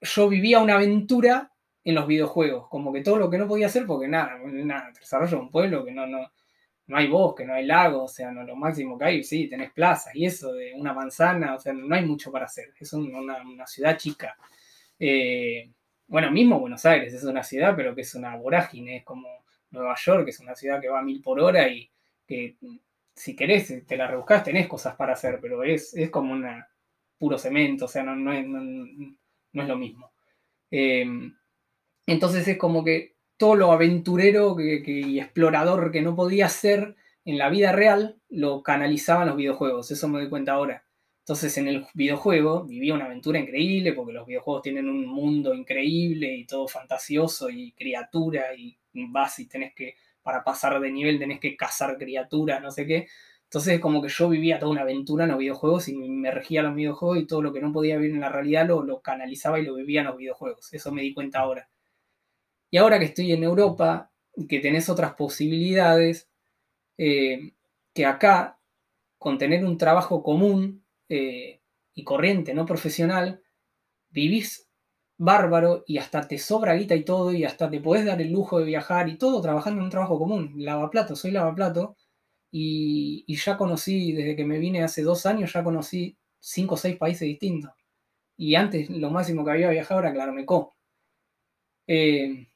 yo 0.00 0.28
vivía 0.28 0.60
una 0.60 0.74
aventura 0.74 1.52
en 1.84 1.94
los 1.94 2.06
videojuegos, 2.06 2.68
como 2.68 2.92
que 2.92 3.02
todo 3.02 3.16
lo 3.16 3.30
que 3.30 3.38
no 3.38 3.48
podía 3.48 3.66
hacer, 3.66 3.86
porque 3.86 4.08
nada, 4.08 4.38
nada, 4.44 4.90
desarrollo 4.98 5.40
un 5.40 5.50
pueblo 5.50 5.84
que 5.84 5.92
no, 5.92 6.06
no, 6.06 6.30
no 6.86 6.96
hay 6.96 7.08
bosque, 7.08 7.44
no 7.44 7.54
hay 7.54 7.64
lago, 7.64 8.04
o 8.04 8.08
sea, 8.08 8.30
no, 8.30 8.42
lo 8.44 8.56
máximo 8.56 8.98
que 8.98 9.04
hay, 9.04 9.22
sí, 9.22 9.48
tenés 9.48 9.72
plazas 9.72 10.14
y 10.14 10.26
eso, 10.26 10.52
de 10.52 10.74
una 10.74 10.92
manzana, 10.92 11.54
o 11.54 11.58
sea, 11.58 11.72
no 11.72 11.94
hay 11.94 12.04
mucho 12.04 12.30
para 12.30 12.46
hacer, 12.46 12.72
es 12.78 12.92
una, 12.92 13.66
ciudad 13.66 13.96
chica. 13.96 14.36
Eh, 14.98 15.70
bueno, 16.06 16.30
mismo 16.30 16.58
Buenos 16.58 16.84
Aires 16.84 17.14
es 17.14 17.24
una 17.24 17.42
ciudad, 17.42 17.74
pero 17.76 17.94
que 17.94 18.02
es 18.02 18.14
una 18.14 18.36
vorágine, 18.36 18.98
es 18.98 19.04
como 19.04 19.28
Nueva 19.70 19.94
York, 19.96 20.24
que 20.24 20.30
es 20.30 20.40
una 20.40 20.54
ciudad 20.54 20.80
que 20.80 20.88
va 20.88 20.98
a 21.00 21.02
mil 21.02 21.22
por 21.22 21.40
hora 21.40 21.68
y 21.68 21.90
que 22.26 22.56
si 23.14 23.36
querés, 23.36 23.86
te 23.86 23.96
la 23.96 24.06
rebuscás, 24.06 24.44
tenés 24.44 24.66
cosas 24.66 24.96
para 24.96 25.12
hacer, 25.12 25.38
pero 25.40 25.62
es, 25.62 25.94
es 25.94 26.10
como 26.10 26.32
una 26.32 26.68
puro 27.18 27.38
cemento, 27.38 27.84
o 27.84 27.88
sea, 27.88 28.02
no, 28.02 28.16
no, 28.16 28.32
es, 28.32 28.46
no, 29.52 29.62
es, 29.62 29.68
lo 29.68 29.76
mismo. 29.76 30.12
Em, 30.70 31.36
entonces 32.06 32.46
es 32.46 32.58
como 32.58 32.84
que 32.84 33.16
todo 33.36 33.54
lo 33.54 33.72
aventurero 33.72 34.56
y 34.60 35.18
explorador 35.18 35.90
que 35.90 36.02
no 36.02 36.14
podía 36.14 36.46
hacer 36.46 36.96
en 37.24 37.38
la 37.38 37.48
vida 37.48 37.72
real, 37.72 38.20
lo 38.28 38.62
canalizaban 38.62 39.28
los 39.28 39.36
videojuegos, 39.36 39.90
eso 39.90 40.08
me 40.08 40.18
doy 40.18 40.28
cuenta 40.28 40.52
ahora. 40.52 40.84
Entonces 41.20 41.56
en 41.58 41.68
el 41.68 41.86
videojuego 41.94 42.64
vivía 42.64 42.94
una 42.94 43.04
aventura 43.04 43.38
increíble 43.38 43.92
porque 43.92 44.12
los 44.12 44.26
videojuegos 44.26 44.62
tienen 44.62 44.88
un 44.88 45.06
mundo 45.06 45.54
increíble 45.54 46.34
y 46.34 46.44
todo 46.44 46.66
fantasioso 46.66 47.48
y 47.50 47.72
criatura 47.72 48.54
y 48.54 48.76
vas 48.92 49.38
y 49.38 49.46
tenés 49.46 49.74
que, 49.74 49.94
para 50.22 50.42
pasar 50.42 50.80
de 50.80 50.90
nivel 50.90 51.18
tenés 51.18 51.40
que 51.40 51.56
cazar 51.56 51.96
criaturas, 51.98 52.60
no 52.60 52.70
sé 52.70 52.86
qué. 52.86 53.06
Entonces 53.50 53.80
como 53.80 54.00
que 54.00 54.08
yo 54.08 54.28
vivía 54.28 54.60
toda 54.60 54.70
una 54.70 54.82
aventura 54.82 55.24
en 55.24 55.30
los 55.30 55.40
videojuegos 55.40 55.88
y 55.88 55.96
me 55.96 56.30
regía 56.30 56.62
los 56.62 56.72
videojuegos 56.72 57.18
y 57.18 57.26
todo 57.26 57.42
lo 57.42 57.52
que 57.52 57.60
no 57.60 57.72
podía 57.72 57.96
vivir 57.96 58.14
en 58.14 58.20
la 58.20 58.28
realidad 58.28 58.68
lo, 58.68 58.84
lo 58.84 59.00
canalizaba 59.00 59.58
y 59.58 59.64
lo 59.64 59.74
vivía 59.74 60.02
en 60.02 60.06
los 60.06 60.16
videojuegos. 60.16 60.72
Eso 60.72 60.92
me 60.92 61.02
di 61.02 61.12
cuenta 61.12 61.40
ahora. 61.40 61.68
Y 62.70 62.76
ahora 62.76 63.00
que 63.00 63.06
estoy 63.06 63.32
en 63.32 63.42
Europa, 63.42 64.12
que 64.48 64.60
tenés 64.60 64.88
otras 64.88 65.14
posibilidades, 65.14 66.30
eh, 66.96 67.54
que 67.92 68.06
acá, 68.06 68.60
con 69.18 69.36
tener 69.36 69.64
un 69.64 69.76
trabajo 69.78 70.22
común 70.22 70.84
eh, 71.08 71.60
y 71.92 72.04
corriente, 72.04 72.54
no 72.54 72.66
profesional, 72.66 73.42
vivís 74.10 74.70
bárbaro 75.18 75.82
y 75.88 75.98
hasta 75.98 76.28
te 76.28 76.38
sobra 76.38 76.74
guita 76.74 76.94
y 76.94 77.04
todo 77.04 77.32
y 77.32 77.42
hasta 77.42 77.68
te 77.68 77.80
podés 77.80 78.04
dar 78.04 78.22
el 78.22 78.30
lujo 78.30 78.60
de 78.60 78.66
viajar 78.66 79.08
y 79.08 79.18
todo 79.18 79.42
trabajando 79.42 79.80
en 79.80 79.86
un 79.86 79.90
trabajo 79.90 80.20
común. 80.20 80.52
Lavaplato, 80.54 81.16
soy 81.16 81.32
lavaplato 81.32 81.96
y, 82.50 83.24
ya 83.36 83.56
conocí, 83.56 84.12
desde 84.12 84.36
que 84.36 84.44
me 84.44 84.58
vine 84.58 84.82
hace 84.82 85.02
dos 85.02 85.26
años, 85.26 85.52
ya 85.52 85.62
conocí 85.62 86.16
cinco 86.38 86.74
o 86.74 86.78
seis 86.78 86.96
países 86.96 87.26
distintos. 87.26 87.72
Y 88.36 88.54
antes 88.54 88.90
lo 88.90 89.10
máximo 89.10 89.44
que 89.44 89.52
había 89.52 89.70
viajado 89.70 90.00
era 90.00 90.12
Claromecó. 90.12 90.74
Eh, 91.86 92.48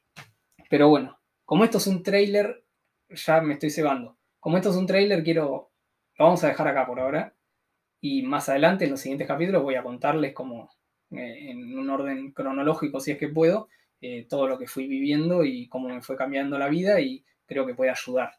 pero 0.69 0.89
bueno, 0.89 1.19
como 1.45 1.63
esto 1.63 1.77
es 1.77 1.87
un 1.87 2.03
trailer, 2.03 2.65
ya 3.09 3.41
me 3.41 3.53
estoy 3.53 3.69
cebando. 3.69 4.17
Como 4.39 4.57
esto 4.57 4.71
es 4.71 4.75
un 4.75 4.87
trailer, 4.87 5.23
quiero. 5.23 5.71
Lo 6.17 6.25
vamos 6.25 6.43
a 6.43 6.47
dejar 6.47 6.67
acá 6.67 6.85
por 6.85 6.99
ahora. 6.99 7.35
Y 8.01 8.23
más 8.23 8.49
adelante, 8.49 8.85
en 8.85 8.91
los 8.91 9.01
siguientes 9.01 9.27
capítulos, 9.27 9.63
voy 9.63 9.75
a 9.75 9.83
contarles 9.83 10.33
como 10.33 10.69
eh, 11.11 11.51
en 11.51 11.77
un 11.77 11.89
orden 11.89 12.31
cronológico, 12.31 12.99
si 12.99 13.11
es 13.11 13.17
que 13.17 13.29
puedo, 13.29 13.69
eh, 14.01 14.25
todo 14.29 14.47
lo 14.47 14.57
que 14.57 14.67
fui 14.67 14.87
viviendo 14.87 15.43
y 15.45 15.67
cómo 15.67 15.89
me 15.89 16.01
fue 16.01 16.15
cambiando 16.15 16.57
la 16.57 16.67
vida 16.67 16.99
y 16.99 17.23
creo 17.45 17.65
que 17.65 17.75
puede 17.75 17.91
ayudar. 17.91 18.33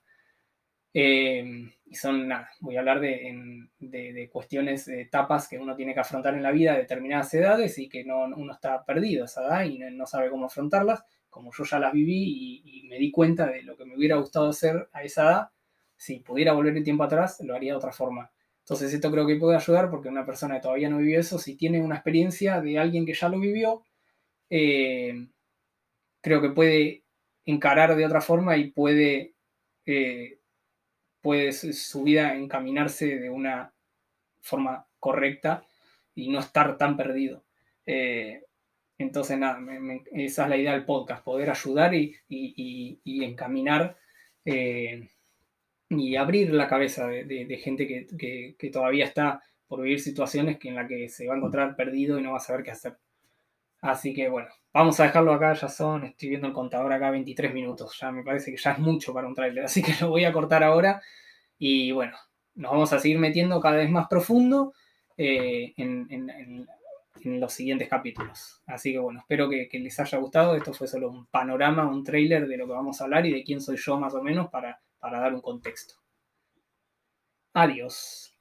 Eh, 0.98 1.44
y 1.84 1.94
son, 1.94 2.26
nada, 2.26 2.50
voy 2.60 2.76
a 2.76 2.78
hablar 2.78 3.00
de, 3.00 3.68
de, 3.80 4.30
cuestiones, 4.30 4.86
de 4.86 5.02
etapas 5.02 5.46
que 5.46 5.58
uno 5.58 5.76
tiene 5.76 5.92
que 5.92 6.00
afrontar 6.00 6.32
en 6.32 6.42
la 6.42 6.52
vida 6.52 6.72
a 6.72 6.78
determinadas 6.78 7.34
edades 7.34 7.78
y 7.78 7.86
que 7.86 8.02
no, 8.02 8.24
uno 8.24 8.54
está 8.54 8.82
perdido 8.82 9.24
a 9.24 9.26
esa 9.26 9.42
edad 9.42 9.64
y 9.64 9.78
no, 9.78 10.06
sabe 10.06 10.30
cómo 10.30 10.46
afrontarlas. 10.46 11.04
Como 11.28 11.52
yo 11.52 11.64
ya 11.64 11.78
las 11.78 11.92
viví 11.92 12.62
y, 12.64 12.88
me 12.88 12.96
di 12.96 13.10
cuenta 13.10 13.46
de 13.46 13.62
lo 13.62 13.76
que 13.76 13.84
me 13.84 13.94
hubiera 13.94 14.16
gustado 14.16 14.48
hacer 14.48 14.88
a 14.90 15.02
esa 15.02 15.22
edad, 15.24 15.50
si 15.96 16.20
pudiera 16.20 16.54
volver 16.54 16.74
el 16.74 16.82
tiempo 16.82 17.04
atrás, 17.04 17.42
lo 17.44 17.54
haría 17.54 17.72
de 17.72 17.78
otra 17.78 17.92
forma. 17.92 18.30
Entonces 18.60 18.94
esto 18.94 19.10
creo 19.10 19.26
que 19.26 19.36
puede 19.36 19.56
ayudar 19.56 19.90
porque 19.90 20.08
una 20.08 20.24
persona 20.24 20.54
que 20.54 20.62
todavía 20.62 20.88
no 20.88 20.96
vivió 20.96 21.20
eso, 21.20 21.38
si 21.38 21.56
tiene 21.56 21.82
una 21.82 21.96
experiencia 21.96 22.62
de 22.62 22.78
alguien 22.78 23.04
que 23.04 23.12
ya 23.12 23.28
lo 23.28 23.38
vivió, 23.38 23.82
eh, 24.48 25.26
creo 26.22 26.40
que 26.40 26.50
puede 26.50 27.04
encarar 27.44 27.96
de 27.96 28.06
otra 28.06 28.22
forma 28.22 28.56
y 28.56 28.70
puede, 28.70 29.34
eh, 29.84 30.38
puede 31.26 31.52
su 31.52 32.02
vida 32.04 32.34
encaminarse 32.34 33.18
de 33.18 33.28
una 33.28 33.72
forma 34.40 34.86
correcta 35.00 35.64
y 36.14 36.28
no 36.28 36.38
estar 36.38 36.76
tan 36.78 36.96
perdido. 36.96 37.44
Eh, 37.84 38.44
entonces, 38.98 39.36
nada, 39.36 39.58
esa 40.12 40.44
es 40.44 40.48
la 40.48 40.56
idea 40.56 40.72
del 40.72 40.84
podcast, 40.84 41.24
poder 41.24 41.50
ayudar 41.50 41.94
y, 41.94 42.16
y 42.28 43.24
encaminar 43.24 43.96
y 45.88 46.16
abrir 46.16 46.52
la 46.52 46.68
cabeza 46.68 47.06
de, 47.06 47.60
gente 47.62 47.86
que, 48.18 48.70
todavía 48.70 49.04
está 49.04 49.42
por 49.66 49.82
vivir 49.82 50.00
situaciones 50.00 50.58
que 50.58 50.68
en 50.68 50.76
las 50.76 50.88
que 50.88 51.08
se 51.08 51.26
va 51.26 51.34
a 51.34 51.36
encontrar 51.36 51.76
perdido 51.76 52.18
y 52.18 52.22
no 52.22 52.32
va 52.32 52.38
a 52.38 52.40
saber 52.40 52.64
qué 52.64 52.70
hacer. 52.70 52.98
Así 53.86 54.12
que 54.12 54.28
bueno, 54.28 54.48
vamos 54.72 54.98
a 54.98 55.04
dejarlo 55.04 55.32
acá, 55.32 55.52
ya 55.54 55.68
son, 55.68 56.04
estoy 56.04 56.30
viendo 56.30 56.48
el 56.48 56.52
contador 56.52 56.92
acá 56.92 57.10
23 57.10 57.54
minutos, 57.54 57.96
ya 58.00 58.10
me 58.10 58.24
parece 58.24 58.50
que 58.50 58.56
ya 58.56 58.72
es 58.72 58.78
mucho 58.80 59.14
para 59.14 59.28
un 59.28 59.34
trailer, 59.34 59.64
así 59.64 59.82
que 59.82 59.92
lo 60.00 60.08
voy 60.08 60.24
a 60.24 60.32
cortar 60.32 60.64
ahora 60.64 61.00
y 61.56 61.92
bueno, 61.92 62.16
nos 62.54 62.72
vamos 62.72 62.92
a 62.92 62.98
seguir 62.98 63.18
metiendo 63.18 63.60
cada 63.60 63.76
vez 63.76 63.88
más 63.88 64.08
profundo 64.08 64.72
eh, 65.16 65.72
en, 65.76 66.66
los 67.24 67.52
siguientes 67.52 67.88
capítulos. 67.88 68.62
Así 68.66 68.92
que 68.92 68.98
bueno, 68.98 69.20
espero 69.20 69.48
que, 69.48 69.68
les 69.72 69.98
haya 69.98 70.18
gustado, 70.18 70.54
esto 70.54 70.72
fue 70.72 70.86
solo 70.86 71.10
un 71.10 71.26
panorama, 71.26 71.88
un 71.88 72.04
trailer 72.04 72.46
de 72.46 72.56
lo 72.56 72.66
que 72.66 72.72
vamos 72.72 73.00
a 73.00 73.04
hablar 73.04 73.26
y 73.26 73.32
de 73.32 73.42
quién 73.42 73.60
soy 73.60 73.76
yo 73.76 73.98
más 73.98 74.14
o 74.14 74.22
menos 74.22 74.48
para 74.48 74.80
dar 75.00 75.34
un 75.34 75.40
contexto. 75.40 75.94
Adiós. 77.54 78.35